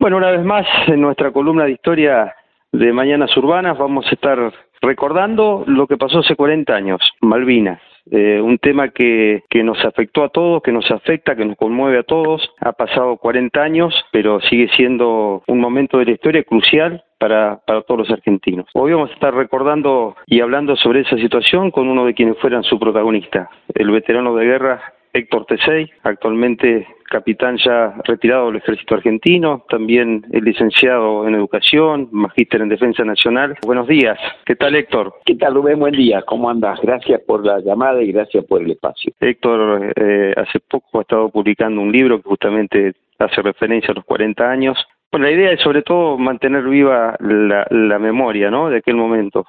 Bueno, 0.00 0.16
una 0.16 0.30
vez 0.30 0.42
más, 0.42 0.66
en 0.86 1.02
nuestra 1.02 1.30
columna 1.30 1.64
de 1.64 1.72
historia 1.72 2.34
de 2.72 2.90
Mañanas 2.90 3.36
Urbanas 3.36 3.76
vamos 3.76 4.06
a 4.06 4.14
estar 4.14 4.50
recordando 4.80 5.62
lo 5.66 5.86
que 5.86 5.98
pasó 5.98 6.20
hace 6.20 6.36
40 6.36 6.74
años, 6.74 7.02
Malvinas. 7.20 7.82
Eh, 8.10 8.40
un 8.40 8.56
tema 8.56 8.88
que, 8.88 9.42
que 9.50 9.62
nos 9.62 9.84
afectó 9.84 10.24
a 10.24 10.30
todos, 10.30 10.62
que 10.62 10.72
nos 10.72 10.90
afecta, 10.90 11.36
que 11.36 11.44
nos 11.44 11.58
conmueve 11.58 11.98
a 11.98 12.02
todos. 12.02 12.50
Ha 12.60 12.72
pasado 12.72 13.18
40 13.18 13.60
años, 13.60 13.94
pero 14.10 14.40
sigue 14.40 14.70
siendo 14.74 15.42
un 15.46 15.60
momento 15.60 15.98
de 15.98 16.06
la 16.06 16.12
historia 16.12 16.44
crucial 16.44 17.04
para, 17.18 17.60
para 17.66 17.82
todos 17.82 18.00
los 18.00 18.10
argentinos. 18.10 18.70
Hoy 18.72 18.94
vamos 18.94 19.10
a 19.10 19.14
estar 19.14 19.34
recordando 19.34 20.16
y 20.24 20.40
hablando 20.40 20.76
sobre 20.76 21.00
esa 21.00 21.16
situación 21.16 21.70
con 21.70 21.88
uno 21.88 22.06
de 22.06 22.14
quienes 22.14 22.38
fueran 22.38 22.62
su 22.62 22.78
protagonista, 22.78 23.50
el 23.74 23.90
veterano 23.90 24.34
de 24.34 24.46
guerra 24.46 24.94
Héctor 25.12 25.46
Tesey, 25.46 25.90
actualmente 26.04 26.86
capitán 27.10 27.56
ya 27.56 27.94
retirado 28.04 28.46
del 28.46 28.56
ejército 28.56 28.94
argentino, 28.94 29.64
también 29.68 30.24
el 30.30 30.44
licenciado 30.44 31.26
en 31.26 31.34
educación, 31.34 32.08
magíster 32.12 32.60
en 32.60 32.68
defensa 32.68 33.04
nacional. 33.04 33.56
Buenos 33.66 33.88
días, 33.88 34.18
¿qué 34.46 34.54
tal 34.54 34.76
Héctor? 34.76 35.14
¿Qué 35.24 35.34
tal 35.34 35.54
Rubén? 35.54 35.80
Buen 35.80 35.94
día, 35.94 36.22
¿cómo 36.22 36.48
andas? 36.48 36.78
Gracias 36.80 37.20
por 37.26 37.44
la 37.44 37.58
llamada 37.60 38.00
y 38.02 38.12
gracias 38.12 38.44
por 38.44 38.62
el 38.62 38.70
espacio. 38.70 39.12
Héctor 39.18 39.92
eh, 39.96 40.32
hace 40.36 40.60
poco 40.60 40.98
ha 40.98 41.02
estado 41.02 41.28
publicando 41.28 41.80
un 41.80 41.90
libro 41.90 42.22
que 42.22 42.28
justamente 42.28 42.92
hace 43.18 43.42
referencia 43.42 43.90
a 43.90 43.94
los 43.94 44.04
40 44.04 44.48
años. 44.48 44.78
Bueno, 45.10 45.26
la 45.26 45.32
idea 45.32 45.50
es 45.50 45.60
sobre 45.60 45.82
todo 45.82 46.16
mantener 46.16 46.62
viva 46.62 47.16
la, 47.18 47.98
memoria 47.98 48.50
¿no? 48.50 48.70
de 48.70 48.78
aquel 48.78 48.94
momento. 48.94 49.44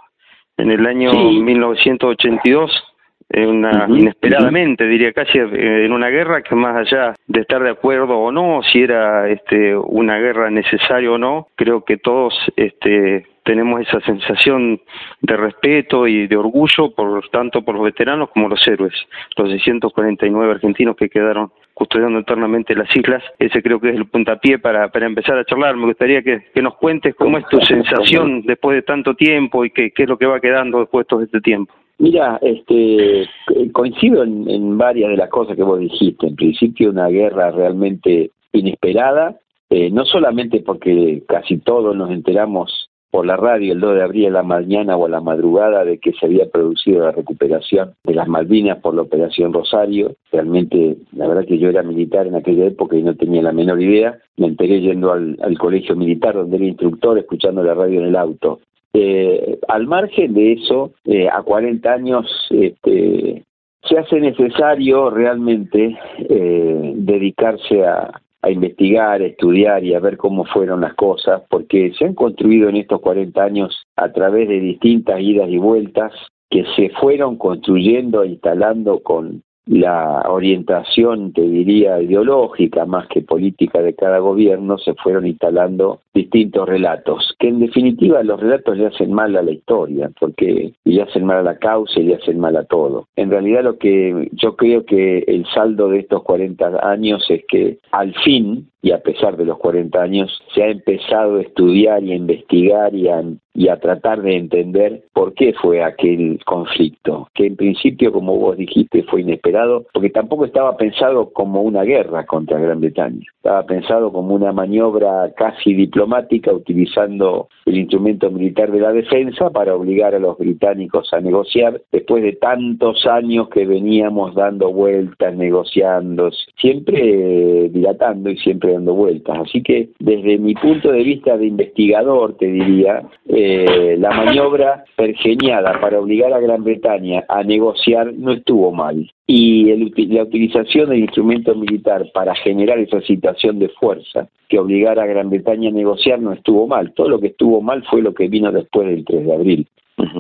En 0.57 0.71
el 0.71 0.85
año 0.87 1.11
1982 1.13 2.90
una, 3.35 3.85
inesperadamente, 3.89 4.87
diría 4.87 5.13
casi 5.13 5.39
en 5.39 5.91
una 5.91 6.09
guerra 6.09 6.41
que 6.41 6.55
más 6.55 6.75
allá 6.75 7.13
de 7.27 7.41
estar 7.41 7.61
de 7.63 7.71
acuerdo 7.71 8.17
o 8.17 8.31
no, 8.31 8.61
si 8.63 8.81
era 8.81 9.29
este, 9.29 9.75
una 9.75 10.17
guerra 10.17 10.49
necesaria 10.49 11.11
o 11.11 11.17
no, 11.17 11.47
creo 11.55 11.83
que 11.83 11.97
todos 11.97 12.33
este, 12.55 13.25
tenemos 13.43 13.81
esa 13.81 13.99
sensación 14.01 14.81
de 15.21 15.37
respeto 15.37 16.07
y 16.07 16.27
de 16.27 16.37
orgullo, 16.37 16.91
por 16.95 17.27
tanto 17.29 17.63
por 17.63 17.75
los 17.75 17.83
veteranos 17.83 18.29
como 18.29 18.47
los 18.47 18.65
héroes, 18.67 18.93
los 19.35 19.49
649 19.49 20.51
argentinos 20.51 20.95
que 20.95 21.09
quedaron 21.09 21.51
custodiando 21.73 22.19
eternamente 22.19 22.75
las 22.75 22.95
islas. 22.95 23.23
Ese 23.39 23.61
creo 23.63 23.79
que 23.79 23.89
es 23.89 23.95
el 23.95 24.05
puntapié 24.05 24.59
para, 24.59 24.89
para 24.89 25.07
empezar 25.07 25.37
a 25.37 25.45
charlar. 25.45 25.75
Me 25.75 25.87
gustaría 25.87 26.21
que, 26.21 26.43
que 26.53 26.61
nos 26.61 26.75
cuentes 26.75 27.15
cómo 27.15 27.37
es 27.37 27.47
tu 27.47 27.59
sensación 27.61 28.43
después 28.43 28.75
de 28.75 28.83
tanto 28.83 29.15
tiempo 29.15 29.65
y 29.65 29.71
qué, 29.71 29.91
qué 29.91 30.03
es 30.03 30.09
lo 30.09 30.17
que 30.17 30.27
va 30.27 30.39
quedando 30.39 30.79
después 30.79 31.05
de 31.05 31.09
todo 31.09 31.23
este 31.23 31.41
tiempo. 31.41 31.73
Mira, 32.01 32.39
este, 32.41 33.29
coincido 33.71 34.23
en, 34.23 34.75
varias 34.75 35.11
de 35.11 35.17
las 35.17 35.29
cosas 35.29 35.55
que 35.55 35.61
vos 35.61 35.79
dijiste. 35.79 36.25
En 36.25 36.35
principio, 36.35 36.89
una 36.89 37.09
guerra 37.09 37.51
realmente 37.51 38.31
inesperada, 38.53 39.37
eh, 39.69 39.91
no 39.91 40.03
solamente 40.05 40.61
porque 40.61 41.21
casi 41.27 41.57
todos 41.57 41.95
nos 41.95 42.09
enteramos 42.09 42.89
por 43.11 43.27
la 43.27 43.37
radio 43.37 43.73
el 43.73 43.79
2 43.79 43.93
de 43.93 44.01
abril 44.01 44.25
a 44.25 44.29
la 44.31 44.41
mañana 44.41 44.97
o 44.97 45.05
a 45.05 45.09
la 45.09 45.21
madrugada 45.21 45.85
de 45.85 45.99
que 45.99 46.13
se 46.13 46.25
había 46.25 46.49
producido 46.49 47.05
la 47.05 47.11
recuperación 47.11 47.93
de 48.03 48.15
las 48.15 48.27
Malvinas 48.27 48.79
por 48.79 48.95
la 48.95 49.03
Operación 49.03 49.53
Rosario. 49.53 50.15
Realmente, 50.31 50.97
la 51.11 51.27
verdad 51.27 51.45
que 51.45 51.59
yo 51.59 51.69
era 51.69 51.83
militar 51.83 52.25
en 52.25 52.33
aquella 52.33 52.65
época 52.65 52.95
y 52.95 53.03
no 53.03 53.13
tenía 53.13 53.43
la 53.43 53.53
menor 53.53 53.79
idea. 53.79 54.17
Me 54.37 54.47
enteré 54.47 54.81
yendo 54.81 55.11
al 55.11 55.57
colegio 55.59 55.95
militar 55.95 56.33
donde 56.33 56.55
era 56.55 56.65
instructor, 56.65 57.19
escuchando 57.19 57.61
la 57.61 57.75
radio 57.75 57.99
en 57.99 58.07
el 58.07 58.15
auto. 58.15 58.59
Eh, 58.93 59.59
al 59.67 59.87
margen 59.87 60.33
de 60.33 60.53
eso, 60.53 60.91
eh, 61.05 61.29
a 61.29 61.41
40 61.43 61.91
años 61.91 62.25
este, 62.49 63.43
se 63.83 63.97
hace 63.97 64.19
necesario 64.19 65.09
realmente 65.09 65.97
eh, 66.17 66.91
dedicarse 66.95 67.85
a, 67.85 68.21
a 68.41 68.49
investigar, 68.49 69.21
a 69.21 69.25
estudiar 69.25 69.83
y 69.83 69.93
a 69.93 69.99
ver 69.99 70.17
cómo 70.17 70.45
fueron 70.45 70.81
las 70.81 70.95
cosas, 70.95 71.41
porque 71.49 71.93
se 71.97 72.05
han 72.05 72.15
construido 72.15 72.69
en 72.69 72.77
estos 72.77 72.99
40 73.01 73.41
años 73.41 73.83
a 73.95 74.11
través 74.11 74.49
de 74.49 74.59
distintas 74.59 75.21
idas 75.21 75.49
y 75.49 75.57
vueltas 75.57 76.11
que 76.49 76.65
se 76.75 76.89
fueron 76.89 77.37
construyendo 77.37 78.23
e 78.23 78.29
instalando 78.29 78.99
con 78.99 79.43
la 79.65 80.23
orientación, 80.27 81.33
te 81.33 81.41
diría, 81.41 82.01
ideológica 82.01 82.85
más 82.85 83.07
que 83.07 83.21
política 83.21 83.81
de 83.81 83.93
cada 83.93 84.19
gobierno, 84.19 84.77
se 84.77 84.93
fueron 84.95 85.27
instalando 85.27 86.01
distintos 86.13 86.67
relatos, 86.67 87.35
que 87.39 87.49
en 87.49 87.59
definitiva 87.59 88.23
los 88.23 88.39
relatos 88.39 88.77
le 88.77 88.87
hacen 88.87 89.13
mal 89.13 89.35
a 89.35 89.43
la 89.43 89.51
historia, 89.51 90.09
porque 90.19 90.73
le 90.83 91.01
hacen 91.01 91.25
mal 91.25 91.37
a 91.37 91.43
la 91.43 91.57
causa 91.57 91.99
y 91.99 92.03
le 92.03 92.15
hacen 92.15 92.39
mal 92.39 92.55
a 92.57 92.65
todo. 92.65 93.07
En 93.15 93.29
realidad 93.29 93.63
lo 93.63 93.77
que 93.77 94.29
yo 94.33 94.55
creo 94.55 94.85
que 94.85 95.19
el 95.27 95.45
saldo 95.53 95.89
de 95.89 95.99
estos 95.99 96.23
40 96.23 96.79
años 96.87 97.25
es 97.29 97.43
que 97.47 97.77
al 97.91 98.13
fin 98.23 98.70
y 98.81 98.91
a 98.91 98.99
pesar 98.99 99.37
de 99.37 99.45
los 99.45 99.57
40 99.59 100.01
años, 100.01 100.41
se 100.53 100.63
ha 100.63 100.67
empezado 100.69 101.37
a 101.37 101.41
estudiar 101.41 102.03
y 102.03 102.13
a 102.13 102.15
investigar 102.15 102.95
y 102.95 103.07
a, 103.09 103.23
y 103.53 103.67
a 103.67 103.77
tratar 103.77 104.21
de 104.21 104.37
entender 104.37 105.03
por 105.13 105.33
qué 105.33 105.53
fue 105.53 105.83
aquel 105.83 106.39
conflicto, 106.45 107.29
que 107.35 107.45
en 107.45 107.55
principio, 107.55 108.11
como 108.11 108.37
vos 108.37 108.57
dijiste, 108.57 109.03
fue 109.03 109.21
inesperado, 109.21 109.85
porque 109.93 110.09
tampoco 110.09 110.45
estaba 110.45 110.77
pensado 110.77 111.31
como 111.31 111.61
una 111.61 111.83
guerra 111.83 112.25
contra 112.25 112.59
Gran 112.59 112.81
Bretaña, 112.81 113.25
estaba 113.35 113.63
pensado 113.65 114.11
como 114.11 114.33
una 114.33 114.51
maniobra 114.51 115.31
casi 115.37 115.73
diplomática 115.73 116.51
utilizando 116.51 117.49
el 117.65 117.77
instrumento 117.77 118.31
militar 118.31 118.71
de 118.71 118.79
la 118.79 118.91
defensa 118.91 119.49
para 119.51 119.75
obligar 119.75 120.15
a 120.15 120.19
los 120.19 120.37
británicos 120.37 121.13
a 121.13 121.21
negociar 121.21 121.81
después 121.91 122.23
de 122.23 122.33
tantos 122.33 123.05
años 123.05 123.49
que 123.49 123.65
veníamos 123.65 124.33
dando 124.33 124.71
vueltas, 124.71 125.35
negociando, 125.35 126.31
siempre 126.59 127.69
dilatando 127.69 128.29
y 128.29 128.37
siempre 128.37 128.70
dando 128.71 128.93
vueltas. 128.93 129.37
Así 129.39 129.61
que 129.61 129.89
desde 129.99 130.37
mi 130.37 130.53
punto 130.53 130.91
de 130.91 131.03
vista 131.03 131.37
de 131.37 131.47
investigador, 131.47 132.37
te 132.37 132.47
diría, 132.47 133.03
eh, 133.27 133.95
la 133.99 134.11
maniobra 134.11 134.83
pergeniada 134.95 135.79
para 135.79 135.99
obligar 135.99 136.33
a 136.33 136.39
Gran 136.39 136.63
Bretaña 136.63 137.23
a 137.27 137.43
negociar 137.43 138.13
no 138.13 138.31
estuvo 138.33 138.71
mal. 138.71 139.11
Y 139.27 139.73
la 140.07 140.23
utilización 140.23 140.89
del 140.89 140.99
instrumento 140.99 141.55
militar 141.55 142.05
para 142.13 142.35
generar 142.35 142.79
esa 142.79 143.01
situación 143.01 143.59
de 143.59 143.69
fuerza 143.69 144.27
que 144.49 144.59
obligara 144.59 145.03
a 145.03 145.07
Gran 145.07 145.29
Bretaña 145.29 145.69
a 145.69 145.73
negociar 145.73 146.19
no 146.19 146.33
estuvo 146.33 146.67
mal. 146.67 146.93
Todo 146.93 147.09
lo 147.09 147.19
que 147.19 147.27
estuvo 147.27 147.61
mal 147.61 147.83
fue 147.89 148.01
lo 148.01 148.13
que 148.13 148.27
vino 148.27 148.51
después 148.51 148.87
del 148.87 149.05
3 149.05 149.25
de 149.25 149.33
abril 149.33 149.67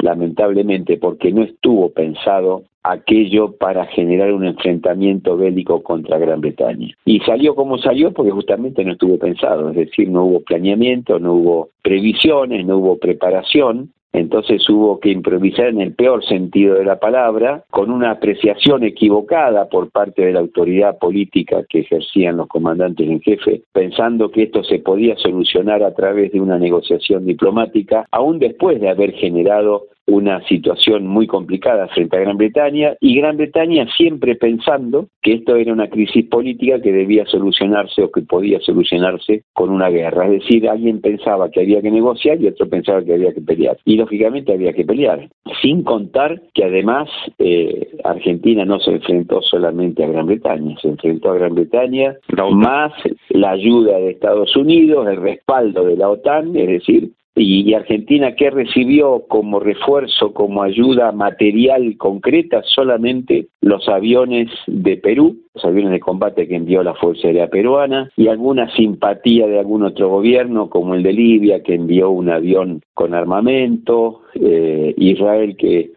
lamentablemente, 0.01 0.97
porque 0.97 1.31
no 1.31 1.43
estuvo 1.43 1.91
pensado 1.91 2.63
aquello 2.83 3.55
para 3.57 3.85
generar 3.85 4.33
un 4.33 4.45
enfrentamiento 4.45 5.37
bélico 5.37 5.83
contra 5.83 6.17
Gran 6.17 6.41
Bretaña. 6.41 6.95
Y 7.05 7.19
salió 7.19 7.55
como 7.55 7.77
salió 7.77 8.11
porque 8.11 8.31
justamente 8.31 8.83
no 8.83 8.93
estuvo 8.93 9.17
pensado, 9.17 9.69
es 9.69 9.75
decir, 9.75 10.09
no 10.09 10.25
hubo 10.25 10.39
planeamiento, 10.41 11.19
no 11.19 11.33
hubo 11.33 11.69
previsiones, 11.83 12.65
no 12.65 12.77
hubo 12.77 12.97
preparación, 12.97 13.91
entonces 14.13 14.67
hubo 14.69 14.99
que 14.99 15.09
improvisar 15.09 15.67
en 15.67 15.81
el 15.81 15.93
peor 15.93 16.25
sentido 16.25 16.75
de 16.75 16.85
la 16.85 16.99
palabra, 16.99 17.63
con 17.69 17.91
una 17.91 18.11
apreciación 18.11 18.83
equivocada 18.83 19.69
por 19.69 19.89
parte 19.89 20.25
de 20.25 20.33
la 20.33 20.41
autoridad 20.41 20.97
política 20.97 21.63
que 21.69 21.79
ejercían 21.79 22.37
los 22.37 22.47
comandantes 22.47 23.09
en 23.09 23.21
jefe, 23.21 23.63
pensando 23.71 24.29
que 24.29 24.43
esto 24.43 24.63
se 24.63 24.79
podía 24.79 25.15
solucionar 25.17 25.83
a 25.83 25.93
través 25.93 26.31
de 26.31 26.41
una 26.41 26.57
negociación 26.57 27.25
diplomática, 27.25 28.05
aún 28.11 28.39
después 28.39 28.81
de 28.81 28.89
haber 28.89 29.13
generado 29.13 29.87
una 30.11 30.41
situación 30.47 31.07
muy 31.07 31.25
complicada 31.25 31.87
frente 31.87 32.17
a 32.17 32.19
Gran 32.19 32.37
Bretaña 32.37 32.95
y 32.99 33.15
Gran 33.15 33.37
Bretaña 33.37 33.87
siempre 33.95 34.35
pensando 34.35 35.07
que 35.21 35.35
esto 35.35 35.55
era 35.55 35.71
una 35.71 35.87
crisis 35.87 36.25
política 36.25 36.81
que 36.81 36.91
debía 36.91 37.25
solucionarse 37.25 38.03
o 38.03 38.11
que 38.11 38.21
podía 38.21 38.59
solucionarse 38.59 39.43
con 39.53 39.69
una 39.69 39.89
guerra. 39.89 40.25
Es 40.25 40.41
decir, 40.41 40.67
alguien 40.67 40.99
pensaba 40.99 41.49
que 41.49 41.61
había 41.61 41.81
que 41.81 41.91
negociar 41.91 42.41
y 42.41 42.47
otro 42.47 42.67
pensaba 42.67 43.03
que 43.03 43.13
había 43.13 43.33
que 43.33 43.41
pelear. 43.41 43.77
Y 43.85 43.95
lógicamente 43.95 44.53
había 44.53 44.73
que 44.73 44.83
pelear. 44.83 45.29
Sin 45.61 45.83
contar 45.83 46.41
que 46.53 46.65
además 46.65 47.09
eh, 47.39 47.89
Argentina 48.03 48.65
no 48.65 48.79
se 48.79 48.91
enfrentó 48.91 49.41
solamente 49.41 50.03
a 50.03 50.07
Gran 50.07 50.25
Bretaña, 50.25 50.75
se 50.81 50.89
enfrentó 50.89 51.31
a 51.31 51.35
Gran 51.35 51.55
Bretaña 51.55 52.17
más 52.51 52.91
la 53.29 53.51
ayuda 53.51 53.97
de 53.97 54.11
Estados 54.11 54.55
Unidos, 54.55 55.07
el 55.07 55.17
respaldo 55.17 55.85
de 55.85 55.97
la 55.97 56.09
OTAN, 56.09 56.55
es 56.55 56.67
decir, 56.67 57.11
y, 57.35 57.73
Argentina 57.73 58.35
que 58.35 58.49
recibió 58.49 59.23
como 59.27 59.59
refuerzo, 59.59 60.33
como 60.33 60.63
ayuda 60.63 61.11
material 61.11 61.95
concreta 61.97 62.61
solamente 62.63 63.47
los 63.61 63.87
aviones 63.87 64.49
de 64.67 64.97
Perú, 64.97 65.37
los 65.53 65.63
aviones 65.63 65.91
de 65.91 65.99
combate 65.99 66.47
que 66.47 66.55
envió 66.55 66.83
la 66.83 66.93
Fuerza 66.95 67.27
Aérea 67.27 67.47
Peruana 67.47 68.09
y 68.17 68.27
alguna 68.27 68.73
simpatía 68.75 69.47
de 69.47 69.59
algún 69.59 69.83
otro 69.83 70.09
gobierno 70.09 70.69
como 70.69 70.93
el 70.93 71.03
de 71.03 71.13
Libia 71.13 71.63
que 71.63 71.75
envió 71.75 72.09
un 72.09 72.29
avión 72.29 72.81
con 72.93 73.13
armamento, 73.13 74.21
eh, 74.35 74.93
Israel 74.97 75.55
que 75.57 75.91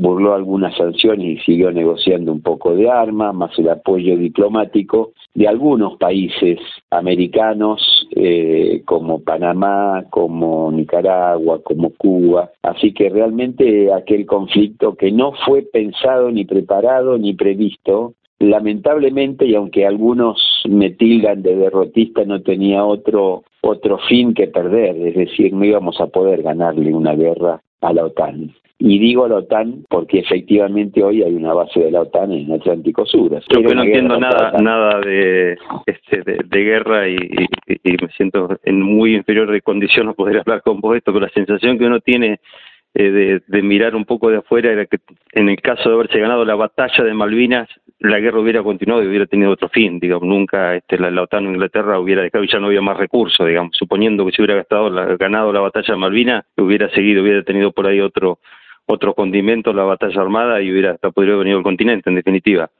burló 0.00 0.34
algunas 0.34 0.74
sanciones 0.76 1.26
y 1.26 1.38
siguió 1.44 1.70
negociando 1.70 2.32
un 2.32 2.40
poco 2.40 2.74
de 2.74 2.90
armas, 2.90 3.34
más 3.34 3.58
el 3.58 3.68
apoyo 3.68 4.16
diplomático 4.16 5.12
de 5.34 5.46
algunos 5.46 5.98
países 5.98 6.58
americanos 6.90 8.08
eh, 8.16 8.82
como 8.86 9.22
Panamá, 9.22 10.04
como 10.10 10.72
Nicaragua, 10.72 11.62
como 11.62 11.90
Cuba. 11.90 12.50
Así 12.62 12.92
que 12.92 13.10
realmente 13.10 13.92
aquel 13.92 14.24
conflicto 14.24 14.94
que 14.94 15.12
no 15.12 15.32
fue 15.44 15.62
pensado 15.62 16.30
ni 16.30 16.44
preparado 16.44 17.18
ni 17.18 17.34
previsto 17.34 18.14
lamentablemente, 18.40 19.44
y 19.44 19.54
aunque 19.54 19.86
algunos 19.86 20.40
me 20.66 20.88
tildan 20.90 21.42
de 21.42 21.56
derrotista, 21.56 22.24
no 22.24 22.40
tenía 22.40 22.84
otro, 22.86 23.44
otro 23.60 23.98
fin 24.08 24.32
que 24.32 24.46
perder, 24.46 24.96
es 24.96 25.14
decir, 25.14 25.52
no 25.52 25.62
íbamos 25.62 26.00
a 26.00 26.06
poder 26.06 26.42
ganarle 26.42 26.94
una 26.94 27.14
guerra 27.14 27.60
a 27.82 27.92
la 27.92 28.06
OTAN. 28.06 28.50
Y 28.82 28.98
digo 28.98 29.28
la 29.28 29.36
OTAN 29.36 29.84
porque 29.90 30.20
efectivamente 30.20 31.04
hoy 31.04 31.22
hay 31.22 31.34
una 31.34 31.52
base 31.52 31.80
de 31.80 31.90
la 31.90 32.00
OTAN 32.00 32.32
en 32.32 32.50
Atlántico 32.50 33.04
Sur. 33.04 33.30
Yo 33.50 33.62
que 33.62 33.74
no 33.74 33.82
entiendo 33.82 34.18
nada 34.18 34.52
nada 34.58 35.00
de, 35.00 35.58
este, 35.84 36.22
de, 36.22 36.64
guerra 36.64 37.06
y, 37.06 37.16
me 37.16 38.08
siento 38.16 38.58
en 38.64 38.80
muy 38.80 39.14
inferior 39.14 39.50
de 39.50 39.60
condición 39.60 40.06
no 40.06 40.14
poder 40.14 40.38
hablar 40.38 40.62
con 40.62 40.80
vos 40.80 40.96
esto, 40.96 41.12
pero 41.12 41.26
la 41.26 41.32
sensación 41.32 41.78
que 41.78 41.84
uno 41.84 42.00
tiene 42.00 42.40
eh, 42.94 43.40
de, 43.46 43.62
mirar 43.62 43.94
un 43.94 44.06
poco 44.06 44.30
de 44.30 44.38
afuera 44.38 44.72
era 44.72 44.86
que 44.86 44.96
en 45.32 45.50
el 45.50 45.60
caso 45.60 45.90
de 45.90 45.96
haberse 45.96 46.18
ganado 46.18 46.46
la 46.46 46.54
batalla 46.54 47.04
de 47.04 47.12
Malvinas, 47.12 47.68
la 47.98 48.18
guerra 48.18 48.40
hubiera 48.40 48.62
continuado 48.62 49.04
y 49.04 49.08
hubiera 49.08 49.26
tenido 49.26 49.50
otro 49.50 49.68
fin, 49.68 50.00
digamos, 50.00 50.26
nunca 50.26 50.74
este, 50.74 50.98
la, 50.98 51.10
la 51.10 51.24
OTAN 51.24 51.46
o 51.46 51.50
Inglaterra 51.50 52.00
hubiera 52.00 52.22
dejado 52.22 52.44
y 52.44 52.50
ya 52.50 52.58
no 52.58 52.68
había 52.68 52.80
más 52.80 52.96
recursos, 52.96 53.46
digamos, 53.46 53.76
suponiendo 53.76 54.24
que 54.24 54.32
se 54.32 54.40
hubiera 54.40 54.54
gastado 54.54 54.90
ganado 55.18 55.52
la 55.52 55.60
batalla 55.60 55.92
de 55.92 56.00
Malvinas, 56.00 56.46
hubiera 56.56 56.88
seguido, 56.88 57.22
hubiera 57.22 57.42
tenido 57.42 57.72
por 57.72 57.86
ahí 57.86 58.00
otro 58.00 58.38
otro 58.90 59.14
condimento 59.14 59.72
la 59.72 59.84
batalla 59.84 60.20
armada 60.20 60.60
y 60.60 60.70
hubiera 60.70 60.92
hasta 60.92 61.10
podido 61.10 61.38
venir 61.38 61.54
al 61.56 61.62
continente, 61.62 62.10
en 62.10 62.16
definitiva. 62.16 62.70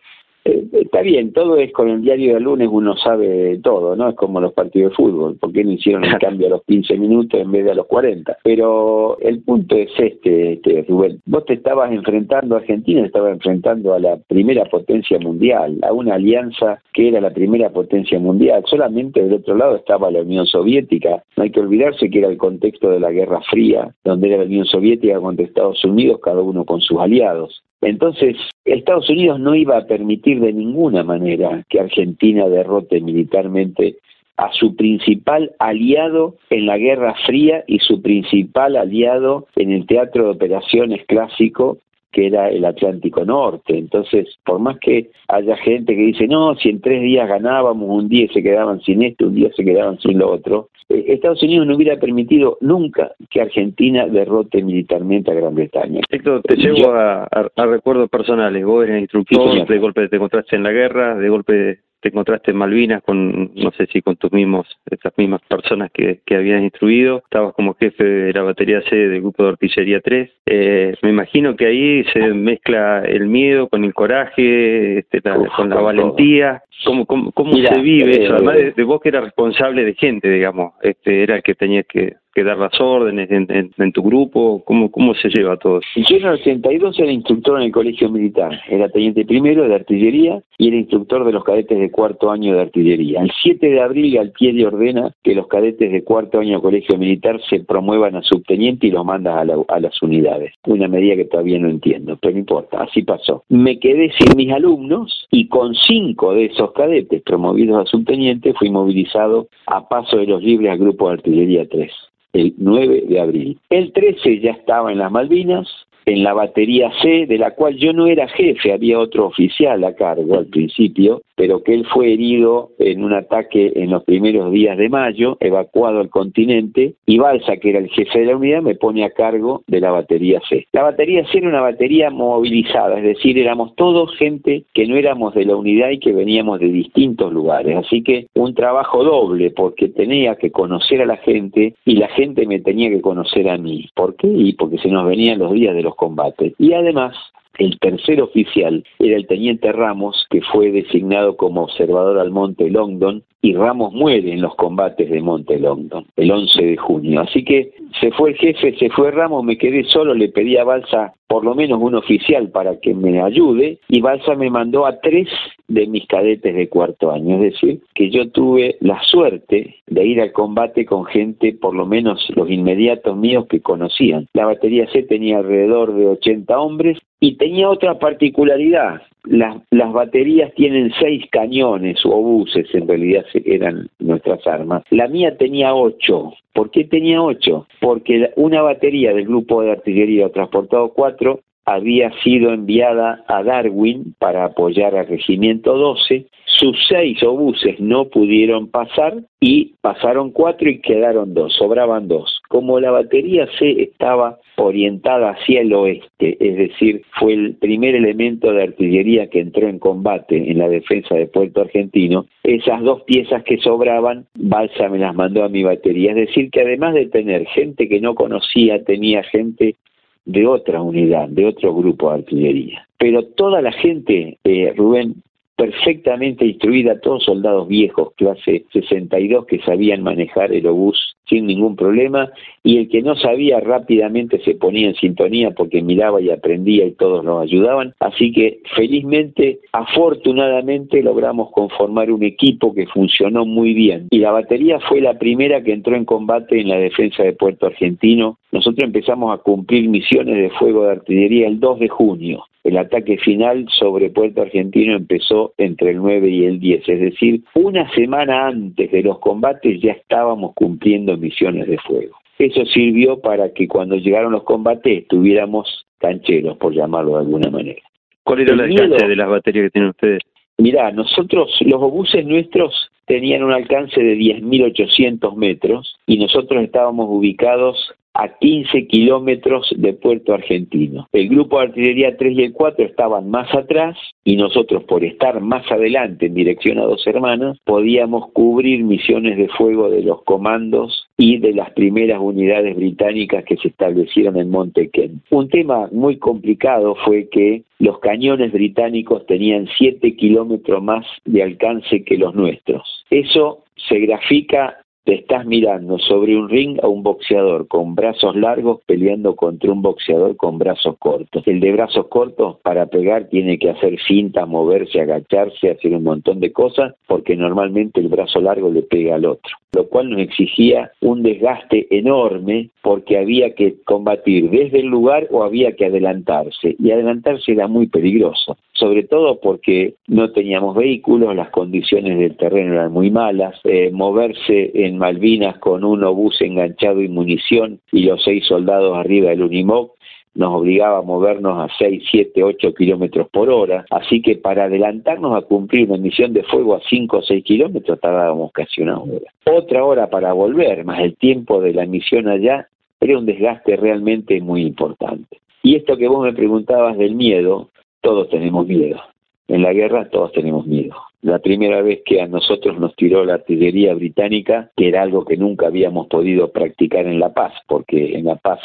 Eh, 0.50 0.66
está 0.72 1.02
bien, 1.02 1.32
todo 1.32 1.56
es 1.56 1.72
con 1.72 1.88
el 1.88 2.02
diario 2.02 2.34
del 2.34 2.42
lunes 2.42 2.68
uno 2.70 2.96
sabe 2.96 3.58
todo, 3.62 3.94
¿no? 3.94 4.08
Es 4.08 4.16
como 4.16 4.40
los 4.40 4.52
partidos 4.52 4.90
de 4.90 4.96
fútbol, 4.96 5.36
¿por 5.36 5.52
qué 5.52 5.62
no 5.62 5.72
hicieron 5.72 6.04
el 6.04 6.18
cambio 6.18 6.48
a 6.48 6.50
los 6.50 6.64
15 6.64 6.98
minutos 6.98 7.40
en 7.40 7.52
vez 7.52 7.64
de 7.64 7.70
a 7.70 7.74
los 7.74 7.86
40? 7.86 8.38
Pero 8.42 9.16
el 9.20 9.42
punto 9.42 9.76
es 9.76 9.90
este, 9.96 10.54
este 10.54 10.84
Rubén, 10.88 11.20
vos 11.26 11.44
te 11.44 11.54
estabas 11.54 11.92
enfrentando, 11.92 12.56
Argentina 12.56 13.06
estaba 13.06 13.30
enfrentando 13.30 13.94
a 13.94 14.00
la 14.00 14.16
primera 14.16 14.64
potencia 14.64 15.20
mundial, 15.20 15.78
a 15.82 15.92
una 15.92 16.14
alianza 16.14 16.82
que 16.92 17.08
era 17.08 17.20
la 17.20 17.30
primera 17.30 17.70
potencia 17.70 18.18
mundial, 18.18 18.64
solamente 18.66 19.22
del 19.22 19.34
otro 19.34 19.56
lado 19.56 19.76
estaba 19.76 20.10
la 20.10 20.22
Unión 20.22 20.46
Soviética, 20.46 21.22
no 21.36 21.44
hay 21.44 21.50
que 21.50 21.60
olvidarse 21.60 22.10
que 22.10 22.18
era 22.18 22.28
el 22.28 22.38
contexto 22.38 22.90
de 22.90 22.98
la 22.98 23.12
Guerra 23.12 23.40
Fría, 23.48 23.94
donde 24.02 24.28
era 24.28 24.38
la 24.38 24.44
Unión 24.44 24.64
Soviética 24.64 25.20
contra 25.20 25.44
Estados 25.44 25.84
Unidos, 25.84 26.20
cada 26.20 26.42
uno 26.42 26.64
con 26.64 26.80
sus 26.80 26.98
aliados. 26.98 27.62
Entonces, 27.82 28.36
Estados 28.64 29.08
Unidos 29.08 29.40
no 29.40 29.54
iba 29.54 29.78
a 29.78 29.86
permitir 29.86 30.40
de 30.40 30.52
ninguna 30.52 31.02
manera 31.02 31.64
que 31.68 31.80
Argentina 31.80 32.48
derrote 32.48 33.00
militarmente 33.00 33.96
a 34.36 34.50
su 34.52 34.74
principal 34.74 35.52
aliado 35.58 36.36
en 36.50 36.66
la 36.66 36.78
Guerra 36.78 37.14
Fría 37.26 37.64
y 37.66 37.78
su 37.78 38.00
principal 38.00 38.76
aliado 38.76 39.46
en 39.56 39.70
el 39.70 39.86
teatro 39.86 40.24
de 40.24 40.30
operaciones 40.30 41.04
clásico 41.06 41.78
que 42.12 42.26
era 42.26 42.48
el 42.48 42.64
Atlántico 42.64 43.24
Norte. 43.24 43.78
Entonces, 43.78 44.26
por 44.44 44.58
más 44.58 44.78
que 44.80 45.10
haya 45.28 45.56
gente 45.58 45.94
que 45.94 46.02
dice, 46.02 46.26
no, 46.26 46.56
si 46.56 46.68
en 46.68 46.80
tres 46.80 47.02
días 47.02 47.28
ganábamos, 47.28 47.88
un 47.88 48.08
día 48.08 48.26
se 48.32 48.42
quedaban 48.42 48.80
sin 48.80 49.02
esto, 49.02 49.26
un 49.26 49.34
día 49.34 49.50
se 49.54 49.64
quedaban 49.64 49.98
sin 50.00 50.18
lo 50.18 50.32
otro, 50.32 50.70
Estados 50.90 51.42
Unidos 51.42 51.66
no 51.66 51.76
hubiera 51.76 51.98
permitido 51.98 52.58
nunca 52.60 53.12
que 53.30 53.40
Argentina 53.40 54.06
derrote 54.06 54.62
militarmente 54.62 55.30
a 55.30 55.34
Gran 55.34 55.54
Bretaña. 55.54 56.00
Esto 56.08 56.40
te 56.42 56.56
llevo 56.56 56.92
a, 56.92 57.28
recuerdos 57.56 58.10
personales. 58.10 58.64
Vos 58.64 58.84
eres 58.84 59.02
instructor, 59.02 59.66
de 59.66 59.78
golpe 59.78 60.08
te 60.08 60.16
encontraste 60.16 60.56
en 60.56 60.64
la 60.64 60.72
guerra, 60.72 61.14
de 61.14 61.28
golpe 61.28 61.80
te 62.00 62.08
encontraste 62.08 62.50
en 62.50 62.56
Malvinas 62.56 63.02
con, 63.02 63.54
no 63.54 63.70
sé 63.72 63.86
si 63.86 64.02
con 64.02 64.16
tus 64.16 64.32
mismos, 64.32 64.66
estas 64.90 65.16
mismas 65.16 65.40
personas 65.48 65.90
que, 65.92 66.20
que 66.24 66.36
habías 66.36 66.62
instruido, 66.62 67.18
estabas 67.18 67.54
como 67.54 67.74
jefe 67.74 68.02
de 68.04 68.32
la 68.32 68.42
batería 68.42 68.82
C 68.88 68.96
del 68.96 69.20
grupo 69.20 69.44
de 69.44 69.50
artillería 69.50 70.00
3. 70.00 70.30
Eh, 70.46 70.94
me 71.02 71.10
imagino 71.10 71.56
que 71.56 71.66
ahí 71.66 72.04
se 72.12 72.20
mezcla 72.32 73.02
el 73.04 73.26
miedo 73.26 73.68
con 73.68 73.84
el 73.84 73.94
coraje, 73.94 74.98
este, 74.98 75.20
con 75.56 75.68
la 75.68 75.80
valentía. 75.80 76.62
¿Cómo, 76.84 77.04
cómo, 77.04 77.30
cómo 77.32 77.52
se 77.52 77.80
vive 77.80 78.24
eso? 78.24 78.34
Además 78.34 78.56
de, 78.56 78.72
de, 78.72 78.84
vos 78.84 79.00
que 79.00 79.10
eras 79.10 79.24
responsable 79.24 79.84
de 79.84 79.94
gente, 79.94 80.30
digamos, 80.30 80.72
este 80.82 81.22
era 81.22 81.36
el 81.36 81.42
que 81.42 81.54
tenías 81.54 81.84
que 81.86 82.14
que 82.34 82.44
dar 82.44 82.58
las 82.58 82.78
órdenes 82.80 83.28
en, 83.30 83.92
tu 83.92 84.02
grupo? 84.02 84.62
¿Cómo, 84.64 84.90
¿Cómo 84.90 85.14
se 85.14 85.28
lleva 85.28 85.56
todo 85.56 85.80
Yo 85.96 86.16
en 86.16 86.24
el 86.24 86.34
82 86.34 86.98
era 86.98 87.12
instructor 87.12 87.58
en 87.58 87.66
el 87.66 87.72
colegio 87.72 88.08
militar, 88.08 88.60
era 88.68 88.88
teniente 88.88 89.24
primero 89.24 89.66
de 89.66 89.74
artillería 89.74 90.40
y 90.58 90.68
era 90.68 90.76
instructor 90.76 91.24
de 91.24 91.32
los 91.32 91.44
cadetes 91.44 91.78
de 91.78 91.90
cuarto 91.90 92.30
año 92.30 92.54
de 92.54 92.62
artillería. 92.62 93.20
El 93.22 93.32
7 93.42 93.66
de 93.66 93.80
abril 93.80 94.18
al 94.18 94.32
pie 94.32 94.52
de 94.52 94.66
ordena 94.66 95.12
que 95.22 95.34
los 95.34 95.48
cadetes 95.48 95.90
de 95.90 96.04
cuarto 96.04 96.38
año 96.38 96.56
de 96.56 96.62
colegio 96.62 96.98
militar 96.98 97.40
se 97.48 97.60
promuevan 97.60 98.16
a 98.16 98.22
subteniente 98.22 98.86
y 98.86 98.90
los 98.90 99.04
mandas 99.04 99.34
a, 99.36 99.74
a 99.74 99.80
las 99.80 100.02
unidades. 100.02 100.52
Una 100.66 100.88
medida 100.88 101.16
que 101.16 101.24
todavía 101.24 101.58
no 101.58 101.68
entiendo, 101.68 102.16
pero 102.20 102.34
no 102.34 102.40
importa, 102.40 102.82
así 102.82 103.02
pasó. 103.02 103.44
Me 103.48 103.78
quedé 103.78 104.12
sin 104.12 104.36
mis 104.36 104.52
alumnos 104.52 105.26
y 105.30 105.48
con 105.48 105.74
cinco 105.74 106.34
de 106.34 106.46
esos 106.46 106.72
cadetes 106.72 107.22
promovidos 107.22 107.82
a 107.82 107.90
subteniente 107.90 108.54
fui 108.54 108.70
movilizado 108.70 109.48
a 109.66 109.88
paso 109.88 110.18
de 110.18 110.26
los 110.26 110.42
libres 110.42 110.70
al 110.70 110.78
grupo 110.78 111.08
de 111.08 111.14
artillería 111.14 111.68
3 111.68 111.90
el 112.32 112.54
9 112.58 113.04
de 113.08 113.20
abril. 113.20 113.58
El 113.70 113.92
13 113.92 114.40
ya 114.40 114.52
estaba 114.52 114.92
en 114.92 114.98
las 114.98 115.10
Malvinas, 115.10 115.68
en 116.06 116.22
la 116.22 116.34
batería 116.34 116.90
C, 117.02 117.26
de 117.26 117.38
la 117.38 117.52
cual 117.52 117.76
yo 117.76 117.92
no 117.92 118.06
era 118.06 118.28
jefe, 118.28 118.72
había 118.72 118.98
otro 118.98 119.26
oficial 119.26 119.82
a 119.84 119.94
cargo 119.94 120.38
al 120.38 120.46
principio, 120.46 121.22
pero 121.34 121.62
que 121.62 121.74
él 121.74 121.86
fue 121.86 122.12
herido 122.12 122.70
en 122.78 123.02
un 123.02 123.12
ataque 123.12 123.72
en 123.74 123.90
los 123.90 124.04
primeros 124.04 124.52
días 124.52 124.76
de 124.76 124.88
mayo, 124.88 125.36
evacuado 125.40 126.00
al 126.00 126.10
continente, 126.10 126.94
y 127.06 127.18
Balsa, 127.18 127.56
que 127.56 127.70
era 127.70 127.78
el 127.78 127.88
jefe 127.88 128.20
de 128.20 128.26
la 128.26 128.36
unidad, 128.36 128.62
me 128.62 128.74
pone 128.74 129.04
a 129.04 129.10
cargo 129.10 129.62
de 129.66 129.80
la 129.80 129.90
batería 129.90 130.40
C. 130.48 130.66
La 130.72 130.82
batería 130.82 131.24
C 131.32 131.38
era 131.38 131.48
una 131.48 131.62
batería 131.62 132.10
movilizada, 132.10 132.98
es 132.98 133.04
decir, 133.04 133.38
éramos 133.38 133.74
todos 133.76 134.14
gente 134.16 134.64
que 134.74 134.86
no 134.86 134.96
éramos 134.96 135.34
de 135.34 135.44
la 135.44 135.56
unidad 135.56 135.90
y 135.90 135.98
que 135.98 136.12
veníamos 136.12 136.60
de 136.60 136.68
distintos 136.68 137.32
lugares, 137.32 137.76
así 137.76 138.02
que 138.02 138.26
un 138.34 138.54
trabajo 138.54 139.02
doble, 139.02 139.50
porque 139.50 139.88
tenía 139.88 140.36
que 140.36 140.50
conocer 140.50 141.00
a 141.02 141.06
la 141.06 141.16
gente 141.16 141.74
y 141.84 141.96
la 141.96 142.08
gente 142.08 142.46
me 142.46 142.60
tenía 142.60 142.90
que 142.90 143.00
conocer 143.00 143.48
a 143.48 143.56
mí. 143.56 143.88
¿Por 143.94 144.16
qué? 144.16 144.28
Y 144.28 144.52
porque 144.54 144.78
se 144.78 144.88
nos 144.88 145.06
venían 145.06 145.38
los 145.38 145.52
días 145.52 145.74
de 145.74 145.82
los 145.82 145.89
combates. 145.94 146.54
Y 146.58 146.72
además, 146.72 147.16
el 147.58 147.78
tercer 147.78 148.22
oficial 148.22 148.84
era 148.98 149.16
el 149.16 149.26
teniente 149.26 149.70
Ramos, 149.72 150.26
que 150.30 150.40
fue 150.40 150.70
designado 150.70 151.36
como 151.36 151.64
observador 151.64 152.18
al 152.18 152.30
Monte 152.30 152.70
Longdon, 152.70 153.22
y 153.42 153.54
Ramos 153.54 153.92
muere 153.92 154.32
en 154.32 154.42
los 154.42 154.54
combates 154.54 155.10
de 155.10 155.20
Monte 155.20 155.58
Longdon, 155.58 156.06
el 156.16 156.30
11 156.30 156.62
de 156.62 156.76
junio. 156.76 157.20
Así 157.20 157.44
que 157.44 157.72
se 158.00 158.10
fue 158.12 158.30
el 158.30 158.36
jefe, 158.36 158.76
se 158.78 158.90
fue 158.90 159.10
Ramos, 159.10 159.44
me 159.44 159.58
quedé 159.58 159.84
solo, 159.84 160.14
le 160.14 160.28
pedí 160.28 160.56
a 160.56 160.64
Balsa 160.64 161.14
por 161.30 161.44
lo 161.44 161.54
menos 161.54 161.80
un 161.80 161.94
oficial 161.94 162.48
para 162.48 162.80
que 162.80 162.92
me 162.92 163.22
ayude, 163.22 163.78
y 163.86 164.00
Balsa 164.00 164.34
me 164.34 164.50
mandó 164.50 164.84
a 164.84 164.98
tres 164.98 165.28
de 165.68 165.86
mis 165.86 166.04
cadetes 166.08 166.56
de 166.56 166.68
cuarto 166.68 167.12
año, 167.12 167.36
es 167.36 167.52
decir, 167.52 167.80
que 167.94 168.10
yo 168.10 168.30
tuve 168.30 168.78
la 168.80 169.00
suerte 169.04 169.76
de 169.86 170.04
ir 170.04 170.20
al 170.20 170.32
combate 170.32 170.84
con 170.84 171.04
gente, 171.04 171.52
por 171.52 171.72
lo 171.72 171.86
menos 171.86 172.20
los 172.34 172.50
inmediatos 172.50 173.16
míos 173.16 173.46
que 173.48 173.60
conocían. 173.60 174.26
La 174.32 174.46
batería 174.46 174.90
C 174.90 175.04
tenía 175.04 175.38
alrededor 175.38 175.94
de 175.94 176.08
80 176.08 176.58
hombres 176.58 176.98
y 177.20 177.36
tenía 177.36 177.70
otra 177.70 178.00
particularidad. 178.00 179.02
Las, 179.24 179.58
las 179.70 179.92
baterías 179.92 180.52
tienen 180.54 180.92
seis 180.98 181.24
cañones 181.30 182.04
o 182.04 182.10
obuses, 182.10 182.66
en 182.74 182.88
realidad 182.88 183.24
eran 183.44 183.88
nuestras 183.98 184.46
armas. 184.46 184.82
La 184.90 185.08
mía 185.08 185.36
tenía 185.36 185.74
ocho. 185.74 186.32
¿Por 186.52 186.70
qué 186.70 186.84
tenía 186.84 187.22
ocho? 187.22 187.66
Porque 187.80 188.30
una 188.36 188.62
batería 188.62 189.12
del 189.12 189.26
grupo 189.26 189.62
de 189.62 189.72
artillería 189.72 190.30
transportado 190.30 190.92
cuatro 190.92 191.40
había 191.64 192.10
sido 192.22 192.52
enviada 192.52 193.24
a 193.28 193.42
Darwin 193.42 194.14
para 194.18 194.44
apoyar 194.44 194.96
al 194.96 195.06
Regimiento 195.06 195.76
12. 195.76 196.26
Sus 196.58 196.76
seis 196.88 197.22
obuses 197.22 197.78
no 197.78 198.06
pudieron 198.06 198.68
pasar 198.68 199.22
y 199.40 199.74
pasaron 199.80 200.30
cuatro 200.32 200.68
y 200.68 200.80
quedaron 200.80 201.32
dos, 201.32 201.54
sobraban 201.56 202.08
dos. 202.08 202.39
Como 202.50 202.80
la 202.80 202.90
batería 202.90 203.46
C 203.60 203.80
estaba 203.80 204.40
orientada 204.56 205.30
hacia 205.30 205.60
el 205.60 205.72
oeste, 205.72 206.36
es 206.40 206.56
decir, 206.56 207.02
fue 207.16 207.34
el 207.34 207.54
primer 207.54 207.94
elemento 207.94 208.52
de 208.52 208.64
artillería 208.64 209.28
que 209.28 209.38
entró 209.38 209.68
en 209.68 209.78
combate 209.78 210.50
en 210.50 210.58
la 210.58 210.68
defensa 210.68 211.14
de 211.14 211.28
Puerto 211.28 211.60
Argentino, 211.60 212.26
esas 212.42 212.82
dos 212.82 213.02
piezas 213.02 213.44
que 213.44 213.58
sobraban, 213.58 214.26
Balsa 214.34 214.88
me 214.88 214.98
las 214.98 215.14
mandó 215.14 215.44
a 215.44 215.48
mi 215.48 215.62
batería. 215.62 216.10
Es 216.10 216.26
decir, 216.26 216.50
que 216.50 216.62
además 216.62 216.94
de 216.94 217.06
tener 217.06 217.46
gente 217.46 217.88
que 217.88 218.00
no 218.00 218.16
conocía, 218.16 218.82
tenía 218.82 219.22
gente 219.22 219.76
de 220.24 220.44
otra 220.48 220.82
unidad, 220.82 221.28
de 221.28 221.46
otro 221.46 221.72
grupo 221.72 222.08
de 222.08 222.16
artillería. 222.16 222.88
Pero 222.98 223.26
toda 223.26 223.62
la 223.62 223.70
gente, 223.70 224.38
eh, 224.42 224.74
Rubén, 224.76 225.22
perfectamente 225.54 226.46
instruida, 226.46 226.98
todos 226.98 227.22
soldados 227.22 227.68
viejos, 227.68 228.12
clase 228.16 228.64
62, 228.72 229.46
que 229.46 229.60
sabían 229.60 230.02
manejar 230.02 230.52
el 230.52 230.66
obús 230.66 231.16
sin 231.30 231.46
ningún 231.46 231.76
problema, 231.76 232.30
y 232.62 232.76
el 232.76 232.88
que 232.90 233.00
no 233.00 233.16
sabía 233.16 233.60
rápidamente 233.60 234.38
se 234.44 234.56
ponía 234.56 234.88
en 234.88 234.94
sintonía 234.96 235.52
porque 235.52 235.80
miraba 235.80 236.20
y 236.20 236.28
aprendía 236.28 236.84
y 236.84 236.92
todos 236.92 237.24
nos 237.24 237.42
ayudaban. 237.42 237.94
Así 238.00 238.32
que 238.32 238.60
felizmente, 238.76 239.60
afortunadamente, 239.72 241.02
logramos 241.02 241.50
conformar 241.52 242.10
un 242.10 242.24
equipo 242.24 242.74
que 242.74 242.86
funcionó 242.86 243.46
muy 243.46 243.72
bien. 243.72 244.08
Y 244.10 244.18
la 244.18 244.32
batería 244.32 244.78
fue 244.80 245.00
la 245.00 245.18
primera 245.18 245.62
que 245.62 245.72
entró 245.72 245.96
en 245.96 246.04
combate 246.04 246.60
en 246.60 246.68
la 246.68 246.76
defensa 246.76 247.22
de 247.22 247.32
Puerto 247.32 247.66
Argentino 247.66 248.40
nosotros 248.52 248.82
empezamos 248.82 249.32
a 249.32 249.42
cumplir 249.42 249.88
misiones 249.88 250.36
de 250.36 250.50
fuego 250.50 250.84
de 250.84 250.92
artillería 250.92 251.46
el 251.46 251.60
2 251.60 251.78
de 251.78 251.88
junio. 251.88 252.44
El 252.64 252.76
ataque 252.76 253.16
final 253.16 253.66
sobre 253.78 254.10
Puerto 254.10 254.42
Argentino 254.42 254.94
empezó 254.94 255.54
entre 255.56 255.92
el 255.92 255.96
9 255.98 256.28
y 256.28 256.44
el 256.44 256.60
10, 256.60 256.88
es 256.88 257.00
decir, 257.00 257.42
una 257.54 257.90
semana 257.94 258.48
antes 258.48 258.90
de 258.90 259.02
los 259.02 259.18
combates 259.18 259.80
ya 259.80 259.92
estábamos 259.92 260.52
cumpliendo 260.54 261.16
misiones 261.20 261.68
de 261.68 261.78
fuego. 261.78 262.16
Eso 262.38 262.64
sirvió 262.64 263.20
para 263.20 263.52
que 263.52 263.68
cuando 263.68 263.96
llegaron 263.96 264.32
los 264.32 264.44
combates 264.44 265.06
tuviéramos 265.08 265.86
cancheros, 265.98 266.56
por 266.56 266.74
llamarlo 266.74 267.12
de 267.12 267.20
alguna 267.20 267.50
manera. 267.50 267.82
¿Cuál 268.24 268.40
era 268.40 268.54
el 268.54 268.60
alcance 268.60 269.06
de 269.06 269.16
las 269.16 269.28
baterías 269.28 269.66
que 269.66 269.70
tienen 269.70 269.90
ustedes? 269.90 270.22
Mirá, 270.58 270.90
nosotros, 270.92 271.50
los 271.60 271.82
obuses 271.82 272.24
nuestros 272.26 272.90
tenían 273.06 273.42
un 273.42 273.52
alcance 273.52 274.00
de 274.02 274.14
10.800 274.16 275.34
metros 275.34 275.96
y 276.06 276.18
nosotros 276.18 276.62
estábamos 276.62 277.06
ubicados 277.08 277.94
a 278.14 278.28
15 278.38 278.86
kilómetros 278.86 279.72
de 279.76 279.92
Puerto 279.94 280.34
Argentino. 280.34 281.08
El 281.12 281.28
grupo 281.28 281.58
de 281.58 281.66
artillería 281.66 282.16
3 282.16 282.38
y 282.38 282.42
el 282.42 282.52
4 282.52 282.84
estaban 282.84 283.30
más 283.30 283.52
atrás 283.54 283.96
y 284.24 284.36
nosotros 284.36 284.84
por 284.84 285.04
estar 285.04 285.40
más 285.40 285.70
adelante 285.70 286.26
en 286.26 286.34
dirección 286.34 286.78
a 286.78 286.82
dos 286.82 287.06
hermanos 287.06 287.58
podíamos 287.64 288.30
cubrir 288.32 288.82
misiones 288.84 289.36
de 289.36 289.48
fuego 289.48 289.90
de 289.90 290.02
los 290.02 290.22
comandos 290.24 291.08
y 291.20 291.36
de 291.36 291.52
las 291.52 291.70
primeras 291.72 292.18
unidades 292.18 292.74
británicas 292.74 293.44
que 293.44 293.58
se 293.58 293.68
establecieron 293.68 294.38
en 294.38 294.48
Monte 294.50 294.90
Un 295.28 295.50
tema 295.50 295.86
muy 295.92 296.16
complicado 296.16 296.96
fue 297.04 297.28
que 297.28 297.64
los 297.78 297.98
cañones 297.98 298.52
británicos 298.52 299.26
tenían 299.26 299.68
7 299.76 300.16
kilómetros 300.16 300.82
más 300.82 301.04
de 301.26 301.42
alcance 301.42 302.04
que 302.04 302.16
los 302.16 302.34
nuestros. 302.34 303.04
Eso 303.10 303.64
se 303.76 303.98
grafica 303.98 304.78
te 305.04 305.14
estás 305.14 305.46
mirando 305.46 305.98
sobre 305.98 306.36
un 306.36 306.48
ring 306.48 306.78
a 306.82 306.88
un 306.88 307.02
boxeador 307.02 307.68
con 307.68 307.94
brazos 307.94 308.36
largos 308.36 308.80
peleando 308.86 309.34
contra 309.34 309.72
un 309.72 309.82
boxeador 309.82 310.36
con 310.36 310.58
brazos 310.58 310.96
cortos. 310.98 311.42
El 311.46 311.60
de 311.60 311.72
brazos 311.72 312.06
cortos 312.08 312.58
para 312.62 312.86
pegar 312.86 313.28
tiene 313.28 313.58
que 313.58 313.70
hacer 313.70 313.98
cinta, 314.06 314.46
moverse, 314.46 315.00
agacharse, 315.00 315.70
hacer 315.70 315.94
un 315.94 316.04
montón 316.04 316.40
de 316.40 316.52
cosas 316.52 316.94
porque 317.06 317.36
normalmente 317.36 318.00
el 318.00 318.08
brazo 318.08 318.40
largo 318.40 318.70
le 318.70 318.82
pega 318.82 319.14
al 319.14 319.24
otro, 319.24 319.56
lo 319.72 319.88
cual 319.88 320.10
nos 320.10 320.20
exigía 320.20 320.92
un 321.00 321.22
desgaste 321.22 321.86
enorme 321.90 322.70
porque 322.82 323.18
había 323.18 323.54
que 323.54 323.76
combatir 323.84 324.50
desde 324.50 324.80
el 324.80 324.86
lugar 324.86 325.28
o 325.30 325.42
había 325.42 325.72
que 325.72 325.86
adelantarse. 325.86 326.76
Y 326.78 326.90
adelantarse 326.90 327.52
era 327.52 327.68
muy 327.68 327.86
peligroso, 327.86 328.56
sobre 328.80 329.04
todo 329.04 329.38
porque 329.40 329.94
no 330.08 330.32
teníamos 330.32 330.74
vehículos, 330.74 331.36
las 331.36 331.50
condiciones 331.50 332.18
del 332.18 332.36
terreno 332.36 332.72
eran 332.72 332.92
muy 332.92 333.10
malas, 333.10 333.54
eh, 333.64 333.90
moverse 333.92 334.72
en 334.74 334.98
Malvinas 334.98 335.58
con 335.58 335.84
un 335.84 336.02
obús 336.02 336.40
enganchado 336.40 337.02
y 337.02 337.08
munición 337.08 337.80
y 337.92 338.04
los 338.04 338.24
seis 338.24 338.46
soldados 338.46 338.96
arriba 338.96 339.30
del 339.30 339.42
Unimog 339.42 339.92
nos 340.34 340.54
obligaba 340.54 340.98
a 340.98 341.02
movernos 341.02 341.58
a 341.58 341.68
6, 341.76 342.04
7, 342.10 342.42
8 342.42 342.74
kilómetros 342.74 343.28
por 343.30 343.50
hora, 343.50 343.84
así 343.90 344.22
que 344.22 344.36
para 344.36 344.64
adelantarnos 344.64 345.36
a 345.36 345.44
cumplir 345.44 345.90
una 345.90 346.00
misión 346.00 346.32
de 346.32 346.44
fuego 346.44 346.76
a 346.76 346.80
5 346.88 347.16
o 347.16 347.22
6 347.22 347.44
kilómetros 347.44 348.00
tardábamos 348.00 348.52
casi 348.52 348.80
una 348.80 348.98
hora. 348.98 349.32
Otra 349.44 349.84
hora 349.84 350.08
para 350.08 350.32
volver, 350.32 350.84
más 350.84 351.00
el 351.00 351.16
tiempo 351.16 351.60
de 351.60 351.74
la 351.74 351.84
misión 351.84 352.28
allá, 352.28 352.68
era 353.00 353.18
un 353.18 353.26
desgaste 353.26 353.76
realmente 353.76 354.40
muy 354.40 354.62
importante. 354.62 355.40
Y 355.62 355.76
esto 355.76 355.96
que 355.96 356.08
vos 356.08 356.22
me 356.22 356.32
preguntabas 356.32 356.96
del 356.96 357.16
miedo, 357.16 357.68
todos 358.00 358.28
tenemos 358.28 358.66
miedo. 358.66 359.00
En 359.48 359.62
la 359.62 359.72
guerra 359.72 360.08
todos 360.08 360.32
tenemos 360.32 360.66
miedo. 360.66 360.94
La 361.22 361.38
primera 361.38 361.82
vez 361.82 362.00
que 362.04 362.20
a 362.20 362.26
nosotros 362.26 362.78
nos 362.78 362.94
tiró 362.96 363.24
la 363.24 363.34
artillería 363.34 363.92
británica, 363.94 364.70
que 364.76 364.88
era 364.88 365.02
algo 365.02 365.24
que 365.24 365.36
nunca 365.36 365.66
habíamos 365.66 366.06
podido 366.06 366.50
practicar 366.50 367.06
en 367.06 367.18
La 367.18 367.34
Paz, 367.34 367.52
porque 367.66 368.16
en 368.16 368.26
La 368.26 368.36
Paz 368.36 368.60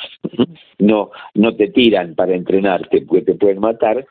no, 0.79 1.11
no 1.33 1.55
te 1.55 1.69
tiran 1.69 2.15
para 2.15 2.35
entrenarte, 2.35 3.01
porque 3.01 3.23
te 3.23 3.33
pueden 3.33 3.59
matar, 3.59 4.05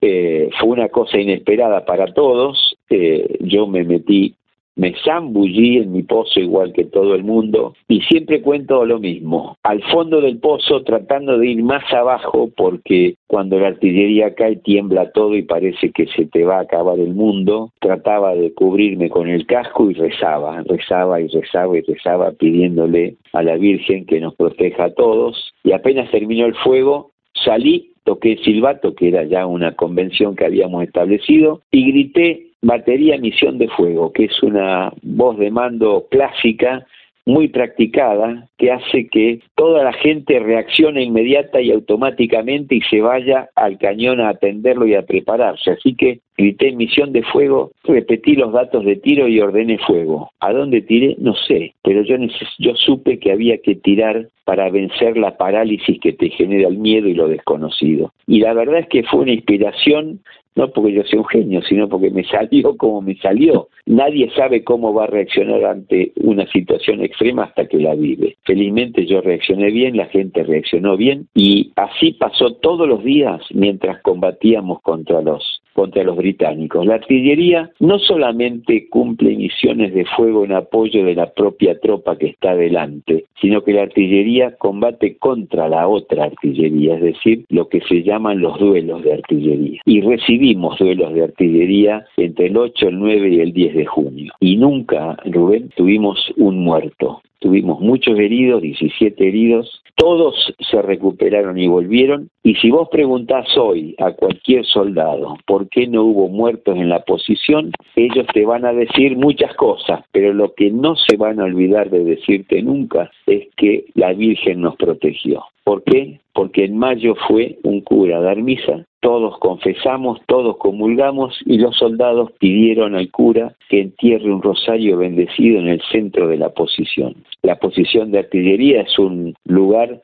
eh, 0.00 0.48
fue 0.58 0.70
una 0.70 0.88
cosa 0.88 1.18
inesperada 1.18 1.84
para 1.84 2.06
todos. 2.06 2.76
Eh, 2.88 3.38
yo 3.40 3.66
me 3.66 3.84
metí 3.84 4.34
me 4.76 4.94
zambullí 5.04 5.78
en 5.78 5.92
mi 5.92 6.02
pozo 6.02 6.40
igual 6.40 6.72
que 6.72 6.84
todo 6.84 7.14
el 7.14 7.24
mundo 7.24 7.74
y 7.88 8.00
siempre 8.02 8.42
cuento 8.42 8.84
lo 8.84 8.98
mismo, 8.98 9.56
al 9.62 9.82
fondo 9.84 10.20
del 10.20 10.38
pozo 10.38 10.82
tratando 10.82 11.38
de 11.38 11.48
ir 11.48 11.62
más 11.62 11.84
abajo 11.92 12.50
porque 12.56 13.16
cuando 13.26 13.58
la 13.58 13.68
artillería 13.68 14.34
cae 14.34 14.56
tiembla 14.56 15.10
todo 15.12 15.36
y 15.36 15.42
parece 15.42 15.90
que 15.90 16.06
se 16.06 16.26
te 16.26 16.44
va 16.44 16.58
a 16.58 16.62
acabar 16.62 16.98
el 16.98 17.14
mundo, 17.14 17.70
trataba 17.80 18.34
de 18.34 18.52
cubrirme 18.54 19.08
con 19.10 19.28
el 19.28 19.46
casco 19.46 19.90
y 19.90 19.94
rezaba, 19.94 20.62
rezaba 20.62 21.20
y 21.20 21.28
rezaba 21.28 21.76
y 21.78 21.82
rezaba 21.82 22.32
pidiéndole 22.32 23.16
a 23.32 23.42
la 23.42 23.56
Virgen 23.56 24.06
que 24.06 24.20
nos 24.20 24.34
proteja 24.34 24.84
a 24.84 24.94
todos. 24.94 25.52
Y 25.64 25.72
apenas 25.72 26.10
terminó 26.10 26.46
el 26.46 26.54
fuego 26.54 27.12
salí 27.44 27.92
toqué 28.04 28.32
el 28.32 28.44
silbato, 28.44 28.94
que 28.94 29.08
era 29.08 29.24
ya 29.24 29.46
una 29.46 29.74
convención 29.74 30.34
que 30.34 30.44
habíamos 30.44 30.84
establecido, 30.84 31.62
y 31.70 31.92
grité 31.92 32.51
batería 32.62 33.18
misión 33.18 33.58
de 33.58 33.68
fuego, 33.68 34.12
que 34.12 34.24
es 34.24 34.42
una 34.42 34.92
voz 35.02 35.36
de 35.38 35.50
mando 35.50 36.06
clásica 36.10 36.86
muy 37.24 37.48
practicada 37.48 38.48
que 38.58 38.72
hace 38.72 39.06
que 39.08 39.40
toda 39.54 39.84
la 39.84 39.92
gente 39.92 40.38
reaccione 40.40 41.04
inmediata 41.04 41.60
y 41.60 41.70
automáticamente 41.70 42.74
y 42.74 42.80
se 42.82 43.00
vaya 43.00 43.48
al 43.54 43.78
cañón 43.78 44.20
a 44.20 44.30
atenderlo 44.30 44.86
y 44.86 44.94
a 44.94 45.02
prepararse. 45.02 45.70
Así 45.70 45.94
que 45.94 46.20
grité 46.36 46.72
misión 46.72 47.12
de 47.12 47.22
fuego, 47.22 47.70
repetí 47.84 48.34
los 48.34 48.52
datos 48.52 48.84
de 48.84 48.96
tiro 48.96 49.28
y 49.28 49.40
ordené 49.40 49.78
fuego. 49.78 50.30
¿A 50.40 50.52
dónde 50.52 50.82
tiré? 50.82 51.16
No 51.18 51.34
sé, 51.34 51.74
pero 51.82 52.02
yo, 52.02 52.16
yo 52.58 52.74
supe 52.74 53.18
que 53.18 53.30
había 53.30 53.58
que 53.58 53.76
tirar 53.76 54.28
para 54.44 54.68
vencer 54.70 55.16
la 55.16 55.36
parálisis 55.36 56.00
que 56.00 56.12
te 56.12 56.30
genera 56.30 56.68
el 56.68 56.78
miedo 56.78 57.08
y 57.08 57.14
lo 57.14 57.28
desconocido. 57.28 58.12
Y 58.26 58.40
la 58.40 58.54
verdad 58.54 58.80
es 58.80 58.88
que 58.88 59.04
fue 59.04 59.20
una 59.20 59.32
inspiración 59.32 60.20
no 60.54 60.68
porque 60.68 60.92
yo 60.92 61.02
sea 61.04 61.20
un 61.20 61.26
genio, 61.26 61.62
sino 61.62 61.88
porque 61.88 62.10
me 62.10 62.24
salió 62.24 62.76
como 62.76 63.00
me 63.00 63.16
salió. 63.16 63.68
Nadie 63.86 64.30
sabe 64.36 64.64
cómo 64.64 64.92
va 64.94 65.04
a 65.04 65.08
reaccionar 65.08 65.64
ante 65.64 66.12
una 66.16 66.46
situación 66.46 67.02
extrema 67.02 67.44
hasta 67.44 67.66
que 67.66 67.78
la 67.78 67.94
vive. 67.94 68.36
Felizmente 68.44 69.06
yo 69.06 69.20
reaccioné 69.20 69.70
bien, 69.70 69.96
la 69.96 70.06
gente 70.06 70.42
reaccionó 70.44 70.96
bien 70.96 71.28
y 71.34 71.72
así 71.76 72.12
pasó 72.12 72.54
todos 72.54 72.88
los 72.88 73.02
días 73.02 73.40
mientras 73.52 74.00
combatíamos 74.02 74.80
contra 74.82 75.20
los 75.22 75.62
contra 75.72 76.04
los 76.04 76.16
británicos. 76.16 76.86
La 76.86 76.96
artillería 76.96 77.70
no 77.80 77.98
solamente 77.98 78.88
cumple 78.88 79.36
misiones 79.36 79.94
de 79.94 80.04
fuego 80.04 80.44
en 80.44 80.52
apoyo 80.52 81.04
de 81.04 81.14
la 81.14 81.32
propia 81.32 81.78
tropa 81.80 82.16
que 82.16 82.26
está 82.26 82.54
delante, 82.54 83.24
sino 83.40 83.62
que 83.62 83.72
la 83.72 83.82
artillería 83.82 84.54
combate 84.56 85.16
contra 85.16 85.68
la 85.68 85.88
otra 85.88 86.24
artillería, 86.24 86.96
es 86.96 87.02
decir, 87.02 87.44
lo 87.48 87.68
que 87.68 87.80
se 87.88 88.02
llaman 88.02 88.40
los 88.40 88.58
duelos 88.58 89.02
de 89.02 89.14
artillería. 89.14 89.80
Y 89.84 90.00
recibimos 90.42 90.76
duelos 90.76 91.14
de 91.14 91.22
artillería 91.22 92.04
entre 92.16 92.46
el 92.46 92.56
8, 92.56 92.88
el 92.88 92.98
9 92.98 93.28
y 93.28 93.40
el 93.40 93.52
10 93.52 93.74
de 93.74 93.86
junio. 93.86 94.32
Y 94.40 94.56
nunca, 94.56 95.16
Rubén, 95.24 95.70
tuvimos 95.76 96.18
un 96.36 96.58
muerto. 96.64 97.22
Tuvimos 97.38 97.80
muchos 97.80 98.18
heridos, 98.18 98.62
17 98.62 99.26
heridos, 99.26 99.82
todos 99.96 100.54
se 100.58 100.82
recuperaron 100.82 101.58
y 101.58 101.68
volvieron. 101.68 102.28
Y 102.42 102.54
si 102.56 102.70
vos 102.70 102.88
preguntás 102.90 103.56
hoy 103.56 103.94
a 103.98 104.12
cualquier 104.12 104.64
soldado 104.64 105.36
por 105.46 105.68
qué 105.68 105.86
no 105.86 106.04
hubo 106.04 106.28
muertos 106.28 106.76
en 106.76 106.88
la 106.88 107.04
posición, 107.04 107.72
ellos 107.94 108.26
te 108.32 108.44
van 108.44 108.64
a 108.64 108.72
decir 108.72 109.16
muchas 109.16 109.54
cosas, 109.54 110.04
pero 110.12 110.32
lo 110.32 110.54
que 110.54 110.70
no 110.70 110.96
se 110.96 111.16
van 111.16 111.40
a 111.40 111.44
olvidar 111.44 111.90
de 111.90 112.04
decirte 112.04 112.62
nunca 112.62 113.10
es 113.26 113.48
que 113.56 113.86
la 113.94 114.12
Virgen 114.12 114.60
nos 114.60 114.76
protegió. 114.76 115.44
¿Por 115.64 115.82
qué? 115.84 116.20
Porque 116.32 116.64
en 116.64 116.76
mayo 116.76 117.14
fue 117.28 117.58
un 117.62 117.80
cura 117.82 118.18
a 118.18 118.22
dar 118.22 118.38
misa, 118.38 118.84
todos 119.00 119.38
confesamos, 119.38 120.20
todos 120.26 120.56
comulgamos 120.58 121.38
y 121.44 121.58
los 121.58 121.76
soldados 121.76 122.30
pidieron 122.38 122.94
al 122.94 123.10
cura 123.10 123.54
que 123.68 123.80
entierre 123.80 124.32
un 124.32 124.42
rosario 124.42 124.96
bendecido 124.96 125.58
en 125.58 125.68
el 125.68 125.82
centro 125.90 126.28
de 126.28 126.36
la 126.36 126.50
posición. 126.50 127.16
La 127.42 127.56
posición 127.56 128.12
de 128.12 128.20
artillería 128.20 128.82
es 128.82 128.98
un 128.98 129.34
lugar 129.44 130.02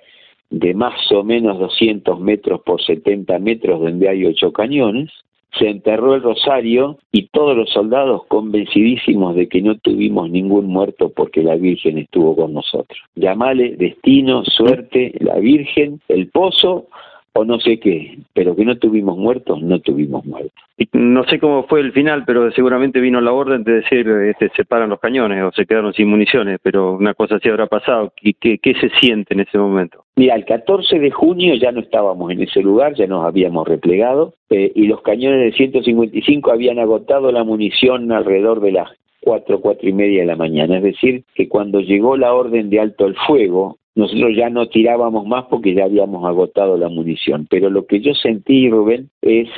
de 0.51 0.75
más 0.75 1.13
o 1.13 1.23
menos 1.23 1.59
200 1.59 2.19
metros 2.21 2.61
por 2.63 2.83
70 2.83 3.39
metros 3.39 3.81
donde 3.81 4.09
hay 4.09 4.27
ocho 4.27 4.53
cañones 4.53 5.11
se 5.59 5.69
enterró 5.69 6.15
el 6.15 6.23
rosario 6.23 6.99
y 7.11 7.29
todos 7.29 7.57
los 7.57 7.71
soldados 7.71 8.25
convencidísimos 8.27 9.35
de 9.35 9.49
que 9.49 9.63
no 9.63 9.77
tuvimos 9.77 10.31
ningún 10.31 10.67
muerto 10.67 11.11
porque 11.15 11.43
la 11.43 11.57
Virgen 11.57 11.99
estuvo 11.99 12.37
con 12.37 12.53
nosotros. 12.53 12.99
Llamale 13.15 13.77
destino, 13.77 14.45
suerte, 14.45 15.15
la 15.21 15.39
Virgen, 15.39 16.01
el 16.09 16.29
pozo 16.29 16.87
o 17.33 17.45
no 17.45 17.61
sé 17.61 17.79
qué, 17.79 18.19
pero 18.35 18.57
que 18.57 18.65
no 18.65 18.79
tuvimos 18.79 19.17
muertos, 19.17 19.63
no 19.63 19.81
tuvimos 19.81 20.25
muertos. 20.25 20.53
No 20.93 21.25
sé 21.25 21.41
cómo 21.41 21.65
fue 21.65 21.81
el 21.81 21.93
final, 21.93 22.25
pero 22.25 22.51
seguramente 22.53 23.01
vino 23.01 23.21
la 23.21 23.33
orden 23.33 23.65
de 23.65 23.81
decir 23.81 24.09
este, 24.09 24.51
se 24.57 24.65
paran 24.65 24.91
los 24.91 25.01
cañones 25.01 25.43
o 25.43 25.51
se 25.53 25.67
quedaron 25.67 25.93
sin 25.93 26.09
municiones, 26.09 26.59
pero 26.63 26.93
una 26.93 27.15
cosa 27.15 27.37
así 27.37 27.49
habrá 27.49 27.67
pasado. 27.67 28.13
¿Qué, 28.17 28.59
qué, 28.59 28.75
se 28.75 28.89
siente 29.01 29.35
en 29.35 29.41
ese 29.41 29.59
momento? 29.59 30.05
Mira, 30.17 30.37
el 30.37 30.45
14 30.45 30.99
de 30.99 31.11
junio 31.11 31.55
ya 31.55 31.73
no 31.73 31.81
estábamos 31.81 32.31
en 32.31 32.43
ese 32.43 32.63
lugar, 32.63 32.95
ya 32.95 33.07
nos 33.07 33.25
habíamos 33.25 33.67
replegado 33.67 34.35
eh, 34.51 34.71
y 34.75 34.87
los 34.87 35.03
cañones 35.03 35.41
de 35.41 35.53
155 35.53 36.53
habían 36.53 36.79
agotado 36.79 37.33
la 37.33 37.45
munición 37.45 38.13
alrededor 38.13 38.61
de 38.61 38.73
las 38.73 38.89
cuatro, 39.21 39.61
cuatro 39.61 39.89
y 39.89 39.93
media 39.93 40.21
de 40.21 40.27
la 40.27 40.37
mañana. 40.37 40.79
Es 40.79 40.83
decir, 40.83 41.25
que 41.35 41.49
cuando 41.49 41.81
llegó 41.81 42.17
la 42.17 42.33
orden 42.33 42.71
de 42.71 42.81
alto 42.81 43.07
el 43.07 43.17
fuego, 43.27 43.79
nosotros 43.99 44.37
ya 44.37 44.49
no 44.49 44.69
tirábamos 44.69 45.27
más 45.27 45.47
porque 45.47 45.75
ya 45.75 45.85
habíamos 45.85 46.25
agotado 46.25 46.77
la 46.77 46.89
munición. 46.89 47.49
Pero 47.51 47.69
lo 47.69 47.85
que 47.85 47.99
yo 48.01 48.15
sentí, 48.15 48.71
Rubén, 48.71 49.11
es 49.23 49.49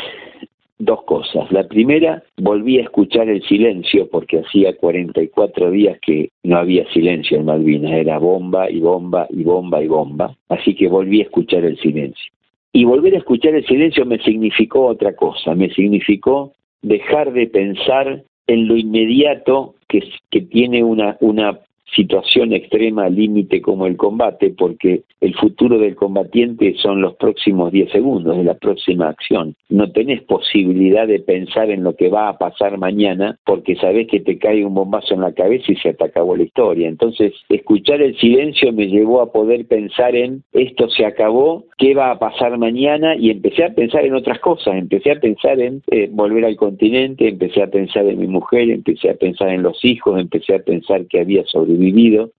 dos 0.78 1.02
cosas. 1.02 1.52
La 1.52 1.68
primera, 1.68 2.22
volví 2.38 2.78
a 2.78 2.84
escuchar 2.84 3.28
el 3.28 3.42
silencio 3.42 4.08
porque 4.08 4.38
hacía 4.38 4.74
44 4.78 5.70
días 5.70 5.98
que 6.00 6.30
no 6.42 6.56
había 6.56 6.90
silencio 6.90 7.36
en 7.36 7.44
Malvinas, 7.44 7.92
era 7.92 8.16
bomba 8.16 8.70
y 8.70 8.80
bomba 8.80 9.26
y 9.28 9.44
bomba 9.44 9.82
y 9.82 9.88
bomba, 9.88 10.34
así 10.48 10.74
que 10.74 10.88
volví 10.88 11.20
a 11.20 11.24
escuchar 11.24 11.66
el 11.66 11.76
silencio. 11.78 12.32
Y 12.72 12.84
volver 12.84 13.16
a 13.16 13.18
escuchar 13.18 13.54
el 13.54 13.66
silencio 13.66 14.06
me 14.06 14.20
significó 14.20 14.86
otra 14.86 15.14
cosa, 15.14 15.54
me 15.54 15.68
significó 15.74 16.54
dejar 16.80 17.34
de 17.34 17.46
pensar 17.46 18.22
en 18.46 18.68
lo 18.68 18.74
inmediato 18.74 19.74
que, 19.86 20.02
que 20.30 20.40
tiene 20.40 20.82
una, 20.82 21.18
una 21.20 21.60
situación 21.94 22.52
extrema 22.52 23.08
límite 23.08 23.60
como 23.60 23.86
el 23.86 23.96
combate, 23.96 24.50
porque 24.50 25.02
el 25.20 25.34
futuro 25.34 25.78
del 25.78 25.96
combatiente 25.96 26.74
son 26.76 27.00
los 27.00 27.14
próximos 27.16 27.72
10 27.72 27.90
segundos 27.90 28.36
de 28.36 28.44
la 28.44 28.54
próxima 28.54 29.08
acción. 29.08 29.54
No 29.68 29.90
tenés 29.92 30.22
posibilidad 30.22 31.06
de 31.06 31.20
pensar 31.20 31.70
en 31.70 31.84
lo 31.84 31.94
que 31.96 32.08
va 32.08 32.28
a 32.28 32.38
pasar 32.38 32.78
mañana 32.78 33.38
porque 33.44 33.76
sabés 33.76 34.08
que 34.08 34.20
te 34.20 34.38
cae 34.38 34.64
un 34.64 34.74
bombazo 34.74 35.14
en 35.14 35.20
la 35.20 35.32
cabeza 35.32 35.72
y 35.72 35.76
se 35.76 35.94
te 35.94 36.04
acabó 36.04 36.36
la 36.36 36.44
historia. 36.44 36.88
Entonces, 36.88 37.32
escuchar 37.48 38.00
el 38.00 38.16
silencio 38.18 38.72
me 38.72 38.86
llevó 38.86 39.20
a 39.20 39.32
poder 39.32 39.66
pensar 39.66 40.14
en 40.16 40.42
esto 40.52 40.88
se 40.90 41.04
acabó, 41.04 41.64
qué 41.78 41.94
va 41.94 42.10
a 42.10 42.18
pasar 42.18 42.56
mañana 42.58 43.16
y 43.16 43.30
empecé 43.30 43.64
a 43.64 43.74
pensar 43.74 44.04
en 44.04 44.14
otras 44.14 44.38
cosas. 44.40 44.74
Empecé 44.74 45.12
a 45.12 45.20
pensar 45.20 45.60
en 45.60 45.82
eh, 45.90 46.08
volver 46.10 46.44
al 46.44 46.56
continente, 46.56 47.28
empecé 47.28 47.62
a 47.62 47.68
pensar 47.68 48.06
en 48.06 48.18
mi 48.18 48.26
mujer, 48.26 48.70
empecé 48.70 49.10
a 49.10 49.14
pensar 49.14 49.48
en 49.50 49.62
los 49.62 49.84
hijos, 49.84 50.20
empecé 50.20 50.54
a 50.54 50.58
pensar 50.60 51.06
que 51.06 51.20
había 51.20 51.44
sobrevivido. 51.46 51.79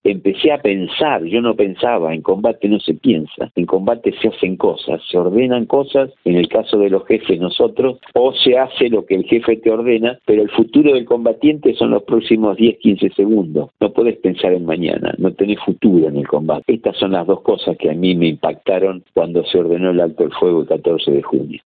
Empecé 0.04 0.52
a 0.52 0.58
pensar, 0.58 1.24
yo 1.24 1.40
no 1.40 1.54
pensaba, 1.54 2.14
en 2.14 2.22
combate 2.22 2.68
no 2.68 2.80
se 2.80 2.94
piensa, 2.94 3.50
en 3.54 3.66
combate 3.66 4.12
se 4.20 4.28
hacen 4.28 4.56
cosas, 4.56 5.00
se 5.10 5.18
ordenan 5.18 5.66
cosas, 5.66 6.10
en 6.24 6.36
el 6.36 6.48
caso 6.48 6.78
de 6.78 6.90
los 6.90 7.04
jefes 7.06 7.40
nosotros, 7.40 7.98
o 8.14 8.32
se 8.32 8.58
hace 8.58 8.88
lo 8.88 9.04
que 9.04 9.14
el 9.14 9.24
jefe 9.24 9.56
te 9.56 9.70
ordena, 9.70 10.18
pero 10.26 10.42
el 10.42 10.50
futuro 10.50 10.94
del 10.94 11.04
combatiente 11.04 11.74
son 11.74 11.90
los 11.90 12.02
próximos 12.04 12.56
10, 12.56 12.78
15 12.78 13.10
segundos. 13.10 13.70
No 13.80 13.92
puedes 13.92 14.16
pensar 14.18 14.52
en 14.52 14.64
mañana, 14.64 15.14
no 15.18 15.32
tenés 15.32 15.58
futuro 15.60 16.08
en 16.08 16.16
el 16.16 16.28
combate. 16.28 16.74
Estas 16.74 16.96
son 16.96 17.12
las 17.12 17.26
dos 17.26 17.42
cosas 17.42 17.76
que 17.76 17.90
a 17.90 17.94
mí 17.94 18.14
me 18.14 18.28
impactaron 18.28 19.04
cuando 19.14 19.44
se 19.44 19.58
ordenó 19.58 19.90
el 19.90 20.00
alto 20.00 20.24
el 20.24 20.32
fuego 20.32 20.62
el 20.62 20.68
14 20.68 21.10
de 21.10 21.22
junio. 21.22 21.60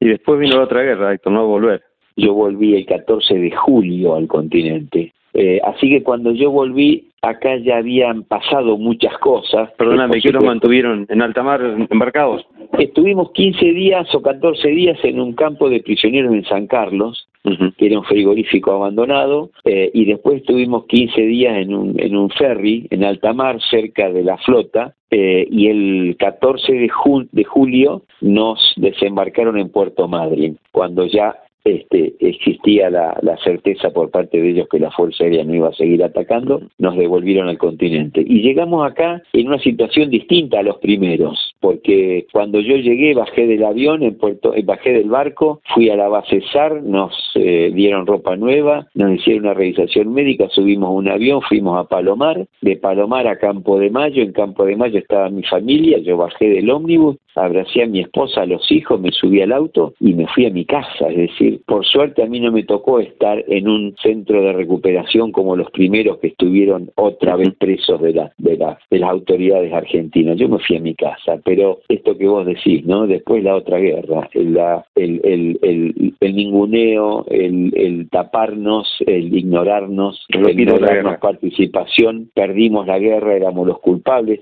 Y 0.00 0.08
después 0.08 0.40
vino 0.40 0.56
la 0.56 0.64
otra 0.64 0.82
guerra, 0.82 1.12
Héctor, 1.12 1.32
no 1.32 1.46
volver. 1.46 1.82
Yo 2.16 2.34
volví 2.34 2.74
el 2.74 2.86
14 2.86 3.34
de 3.34 3.50
julio 3.52 4.16
al 4.16 4.26
continente. 4.26 5.12
Eh, 5.34 5.60
así 5.64 5.88
que 5.88 6.02
cuando 6.02 6.32
yo 6.32 6.50
volví, 6.50 7.11
acá 7.22 7.56
ya 7.56 7.76
habían 7.76 8.24
pasado 8.24 8.76
muchas 8.76 9.16
cosas. 9.18 9.70
Perdóname, 9.78 10.20
¿qué 10.20 10.32
los 10.32 10.44
mantuvieron 10.44 11.06
en 11.08 11.22
alta 11.22 11.44
mar 11.44 11.62
embarcados? 11.88 12.44
Estuvimos 12.78 13.30
15 13.30 13.64
días 13.66 14.12
o 14.12 14.20
14 14.20 14.68
días 14.68 14.98
en 15.04 15.20
un 15.20 15.32
campo 15.34 15.70
de 15.70 15.80
prisioneros 15.80 16.34
en 16.34 16.44
San 16.44 16.66
Carlos, 16.66 17.28
que 17.76 17.86
era 17.86 17.98
un 17.98 18.04
frigorífico 18.04 18.72
abandonado, 18.72 19.50
eh, 19.64 19.90
y 19.94 20.04
después 20.04 20.38
estuvimos 20.38 20.86
15 20.86 21.20
días 21.22 21.56
en 21.58 21.74
un, 21.74 22.00
en 22.00 22.16
un 22.16 22.28
ferry 22.30 22.88
en 22.90 23.04
alta 23.04 23.32
mar 23.32 23.60
cerca 23.70 24.10
de 24.10 24.24
la 24.24 24.36
flota, 24.38 24.94
eh, 25.10 25.46
y 25.50 25.68
el 25.68 26.16
14 26.18 26.72
de, 26.72 26.90
de 27.30 27.44
julio 27.44 28.02
nos 28.20 28.58
desembarcaron 28.76 29.58
en 29.58 29.70
Puerto 29.70 30.08
Madryn, 30.08 30.58
cuando 30.72 31.06
ya 31.06 31.36
este, 31.64 32.14
existía 32.18 32.90
la, 32.90 33.38
certeza 33.44 33.90
por 33.90 34.10
parte 34.10 34.40
de 34.40 34.50
ellos 34.50 34.68
que 34.68 34.78
la 34.78 34.90
Fuerza 34.90 35.24
Aérea 35.24 35.44
no 35.44 35.54
iba 35.54 35.68
a 35.68 35.74
seguir 35.74 36.02
atacando, 36.02 36.62
nos 36.78 36.96
devolvieron 36.96 37.48
al 37.48 37.58
continente. 37.58 38.24
Y 38.26 38.42
llegamos 38.42 38.84
acá 38.84 39.22
en 39.32 39.48
una 39.48 39.58
situación 39.58 40.10
distinta 40.10 40.58
a 40.58 40.62
los 40.62 40.78
primeros, 40.78 41.51
porque 41.62 42.26
cuando 42.32 42.60
yo 42.60 42.76
llegué, 42.76 43.14
bajé 43.14 43.46
del 43.46 43.64
avión, 43.64 44.02
en 44.02 44.18
Puerto, 44.18 44.52
eh, 44.52 44.62
bajé 44.64 44.92
del 44.92 45.08
barco, 45.08 45.62
fui 45.72 45.88
a 45.88 45.96
la 45.96 46.08
base 46.08 46.42
SAR, 46.52 46.82
nos 46.82 47.14
eh, 47.36 47.70
dieron 47.72 48.04
ropa 48.04 48.36
nueva, 48.36 48.88
nos 48.94 49.12
hicieron 49.12 49.44
una 49.44 49.54
revisación 49.54 50.12
médica, 50.12 50.48
subimos 50.50 50.90
un 50.90 51.08
avión, 51.08 51.40
fuimos 51.40 51.78
a 51.78 51.88
Palomar, 51.88 52.46
de 52.60 52.76
Palomar 52.76 53.28
a 53.28 53.38
Campo 53.38 53.78
de 53.78 53.90
Mayo, 53.90 54.22
en 54.22 54.32
Campo 54.32 54.64
de 54.64 54.76
Mayo 54.76 54.98
estaba 54.98 55.30
mi 55.30 55.44
familia, 55.44 55.98
yo 55.98 56.16
bajé 56.16 56.48
del 56.48 56.68
ómnibus, 56.68 57.16
abracé 57.36 57.84
a 57.84 57.86
mi 57.86 58.00
esposa, 58.00 58.42
a 58.42 58.46
los 58.46 58.70
hijos, 58.70 59.00
me 59.00 59.10
subí 59.12 59.40
al 59.40 59.52
auto 59.52 59.94
y 60.00 60.14
me 60.14 60.26
fui 60.26 60.46
a 60.46 60.50
mi 60.50 60.64
casa, 60.64 61.08
es 61.08 61.16
decir, 61.16 61.60
por 61.66 61.86
suerte 61.86 62.22
a 62.22 62.26
mí 62.26 62.40
no 62.40 62.50
me 62.50 62.64
tocó 62.64 62.98
estar 62.98 63.42
en 63.46 63.68
un 63.68 63.94
centro 64.02 64.42
de 64.42 64.52
recuperación 64.52 65.32
como 65.32 65.56
los 65.56 65.70
primeros 65.70 66.18
que 66.18 66.28
estuvieron 66.28 66.90
otra 66.96 67.36
vez 67.36 67.54
presos 67.58 68.00
de, 68.02 68.14
la, 68.14 68.32
de, 68.38 68.58
de 68.90 68.98
las 68.98 69.10
autoridades 69.10 69.72
argentinas. 69.72 70.36
Yo 70.36 70.48
me 70.48 70.58
fui 70.58 70.76
a 70.76 70.80
mi 70.80 70.94
casa, 70.94 71.40
pero 71.54 71.80
esto 71.86 72.16
que 72.16 72.26
vos 72.26 72.46
decís, 72.46 72.86
¿no? 72.86 73.06
Después 73.06 73.44
la 73.44 73.54
otra 73.54 73.76
guerra, 73.76 74.26
el, 74.32 74.56
el, 74.94 75.20
el, 75.22 75.58
el, 75.60 76.14
el 76.18 76.34
ninguneo, 76.34 77.26
el, 77.28 77.74
el 77.76 78.08
taparnos, 78.08 78.88
el 79.06 79.36
ignorarnos, 79.36 80.24
el 80.30 80.64
no 80.64 80.78
darnos 80.78 81.18
participación, 81.18 82.30
perdimos 82.34 82.86
la 82.86 82.98
guerra, 82.98 83.36
éramos 83.36 83.66
los 83.66 83.80
culpables, 83.80 84.40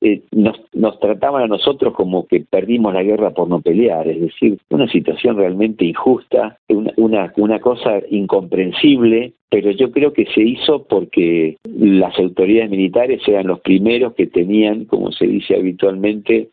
eh, 0.00 0.22
nos, 0.32 0.60
nos 0.72 0.98
trataban 0.98 1.44
a 1.44 1.46
nosotros 1.46 1.94
como 1.94 2.26
que 2.26 2.40
perdimos 2.40 2.92
la 2.92 3.02
guerra 3.02 3.30
por 3.30 3.48
no 3.48 3.60
pelear, 3.60 4.08
es 4.08 4.20
decir, 4.20 4.58
una 4.70 4.88
situación 4.88 5.36
realmente 5.36 5.84
injusta, 5.84 6.58
una, 6.68 6.92
una, 6.96 7.32
una 7.36 7.60
cosa 7.60 8.00
incomprensible, 8.10 9.34
pero 9.48 9.70
yo 9.70 9.90
creo 9.90 10.12
que 10.12 10.26
se 10.26 10.42
hizo 10.42 10.84
porque 10.84 11.56
las 11.64 12.18
autoridades 12.18 12.70
militares 12.70 13.20
eran 13.26 13.48
los 13.48 13.60
primeros 13.60 14.14
que 14.14 14.26
tenían, 14.26 14.84
como 14.84 15.12
se 15.12 15.26
dice 15.26 15.56
habitualmente, 15.56 16.50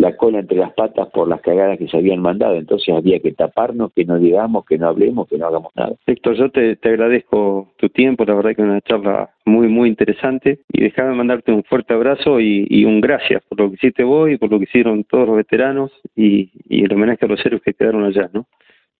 la 0.00 0.16
cola 0.16 0.38
entre 0.38 0.56
las 0.56 0.72
patas 0.72 1.08
por 1.10 1.28
las 1.28 1.42
cagadas 1.42 1.78
que 1.78 1.86
se 1.86 1.96
habían 1.96 2.20
mandado. 2.20 2.56
Entonces 2.56 2.94
había 2.94 3.20
que 3.20 3.32
taparnos, 3.32 3.92
que 3.92 4.06
no 4.06 4.18
digamos, 4.18 4.64
que 4.64 4.78
no 4.78 4.88
hablemos, 4.88 5.28
que 5.28 5.36
no 5.36 5.46
hagamos 5.46 5.72
nada. 5.76 5.94
Héctor, 6.06 6.36
yo 6.36 6.50
te, 6.50 6.78
agradezco 6.82 7.72
tu 7.76 7.90
tiempo, 7.90 8.24
la 8.24 8.34
verdad 8.34 8.56
que 8.56 8.62
es 8.62 8.68
una 8.68 8.80
charla 8.80 9.30
muy, 9.44 9.68
muy 9.68 9.90
interesante. 9.90 10.60
Y 10.72 10.80
déjame 10.80 11.14
mandarte 11.14 11.52
un 11.52 11.64
fuerte 11.64 11.92
abrazo 11.92 12.40
y, 12.40 12.84
un 12.84 13.02
gracias 13.02 13.42
por 13.46 13.60
lo 13.60 13.68
que 13.68 13.74
hiciste 13.74 14.02
vos 14.02 14.30
y 14.30 14.38
por 14.38 14.50
lo 14.50 14.58
que 14.58 14.64
hicieron 14.64 15.04
todos 15.04 15.28
los 15.28 15.36
veteranos 15.36 15.92
y, 16.16 16.50
el 16.70 16.92
homenaje 16.92 17.26
a 17.26 17.28
los 17.28 17.44
héroes 17.44 17.62
que 17.62 17.74
quedaron 17.74 18.04
allá, 18.04 18.30
¿no? 18.32 18.46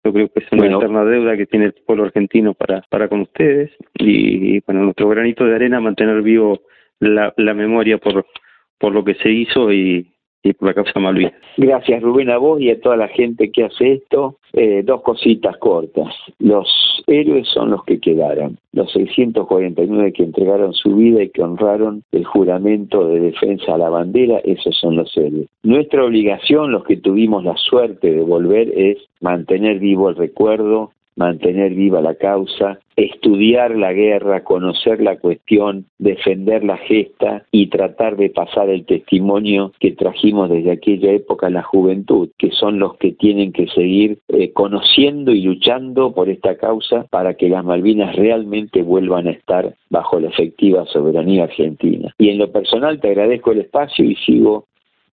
Yo 0.05 0.13
creo 0.13 0.29
que 0.29 0.41
es 0.41 0.53
una 0.53 0.67
eterna 0.67 1.05
deuda 1.05 1.37
que 1.37 1.47
tiene 1.47 1.67
el 1.67 1.75
pueblo 1.75 2.05
argentino 2.05 2.55
para, 2.55 2.83
para 2.91 3.09
con 3.09 3.21
ustedes 3.21 3.71
y, 3.95 4.61
bueno, 4.61 4.83
nuestro 4.83 5.09
granito 5.09 5.45
de 5.45 5.55
arena 5.55 5.81
mantener 5.81 6.23
vivo 6.23 6.61
la, 7.01 7.33
la 7.37 7.55
memoria 7.55 7.99
por, 7.99 8.27
por 8.79 8.93
lo 8.93 9.05
que 9.05 9.15
se 9.15 9.31
hizo 9.31 9.73
y, 9.73 10.11
Gracias 11.57 12.03
Rubén 12.03 12.31
a 12.31 12.39
vos 12.39 12.61
y 12.61 12.71
a 12.71 12.81
toda 12.81 12.97
la 12.97 13.09
gente 13.09 13.51
que 13.51 13.65
hace 13.65 13.93
esto. 13.95 14.37
Eh, 14.53 14.83
dos 14.85 15.03
cositas 15.03 15.57
cortas. 15.59 16.09
Los 16.39 16.67
héroes 17.07 17.47
son 17.49 17.71
los 17.71 17.85
que 17.85 18.01
quedaron, 18.01 18.59
los 18.73 18.91
649 18.93 20.13
que 20.13 20.25
entregaron 20.25 20.73
su 20.73 20.97
vida 20.97 21.23
y 21.23 21.29
que 21.31 21.43
honraron 21.43 22.03
el 22.13 22.25
juramento 22.25 23.07
de 23.09 23.21
defensa 23.21 23.75
a 23.75 23.79
la 23.79 23.91
bandera, 23.91 24.39
esos 24.45 24.77
son 24.79 24.97
los 24.97 25.17
héroes. 25.17 25.49
Nuestra 25.63 26.05
obligación, 26.05 26.73
los 26.73 26.85
que 26.85 26.97
tuvimos 26.97 27.45
la 27.45 27.57
suerte 27.57 28.13
de 28.13 28.23
volver, 28.23 28.73
es 28.77 28.99
mantener 29.21 29.79
vivo 29.79 30.09
el 30.09 30.17
recuerdo, 30.17 30.93
mantener 31.21 31.75
viva 31.75 32.01
la 32.01 32.15
causa, 32.15 32.81
estudiar 32.97 33.77
la 33.77 33.93
guerra, 33.93 34.43
conocer 34.43 35.03
la 35.03 35.19
cuestión, 35.19 35.85
defender 35.99 36.65
la 36.65 36.79
gesta 36.79 37.45
y 37.53 37.67
tratar 37.67 38.17
de 38.17 38.31
pasar 38.31 38.71
el 38.71 38.87
testimonio 38.87 39.73
que 39.81 39.93
trajimos 39.93 40.49
desde 40.49 40.73
aquella 40.73 41.13
época 41.13 41.49
a 41.49 41.51
la 41.51 41.63
juventud, 41.63 42.31
que 42.39 42.51
son 42.53 42.79
los 42.79 42.97
que 42.97 43.13
tienen 43.13 43.53
que 43.53 43.67
seguir 43.69 44.19
eh, 44.29 44.53
conociendo 44.55 45.33
y 45.33 45.43
luchando 45.43 46.15
por 46.15 46.31
esta 46.31 46.57
causa 46.57 47.05
para 47.11 47.35
que 47.35 47.51
las 47.51 47.67
Malvinas 47.67 48.17
realmente 48.17 48.83
vuelvan 48.83 49.29
a 49.29 49.33
estar 49.33 49.75
bajo 49.91 50.21
la 50.21 50.29
efectiva 50.29 50.87
soberanía 50.87 51.45
argentina. 51.45 52.15
Y 52.17 52.31
en 52.31 52.39
lo 52.39 52.51
personal 52.51 52.99
te 52.99 53.09
agradezco 53.09 53.53
el 53.53 53.61
espacio 53.61 54.07
y 54.07 54.17
sigo 54.17 54.65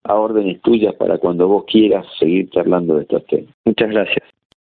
a 0.04 0.14
órdenes 0.14 0.62
tuyas 0.62 0.94
para 0.94 1.18
cuando 1.18 1.48
vos 1.48 1.64
quieras 1.66 2.06
seguir 2.18 2.48
charlando 2.48 2.96
de 2.96 3.02
estos 3.02 3.26
temas. 3.26 3.54
Muchas 3.66 3.90
gracias. 3.90 4.24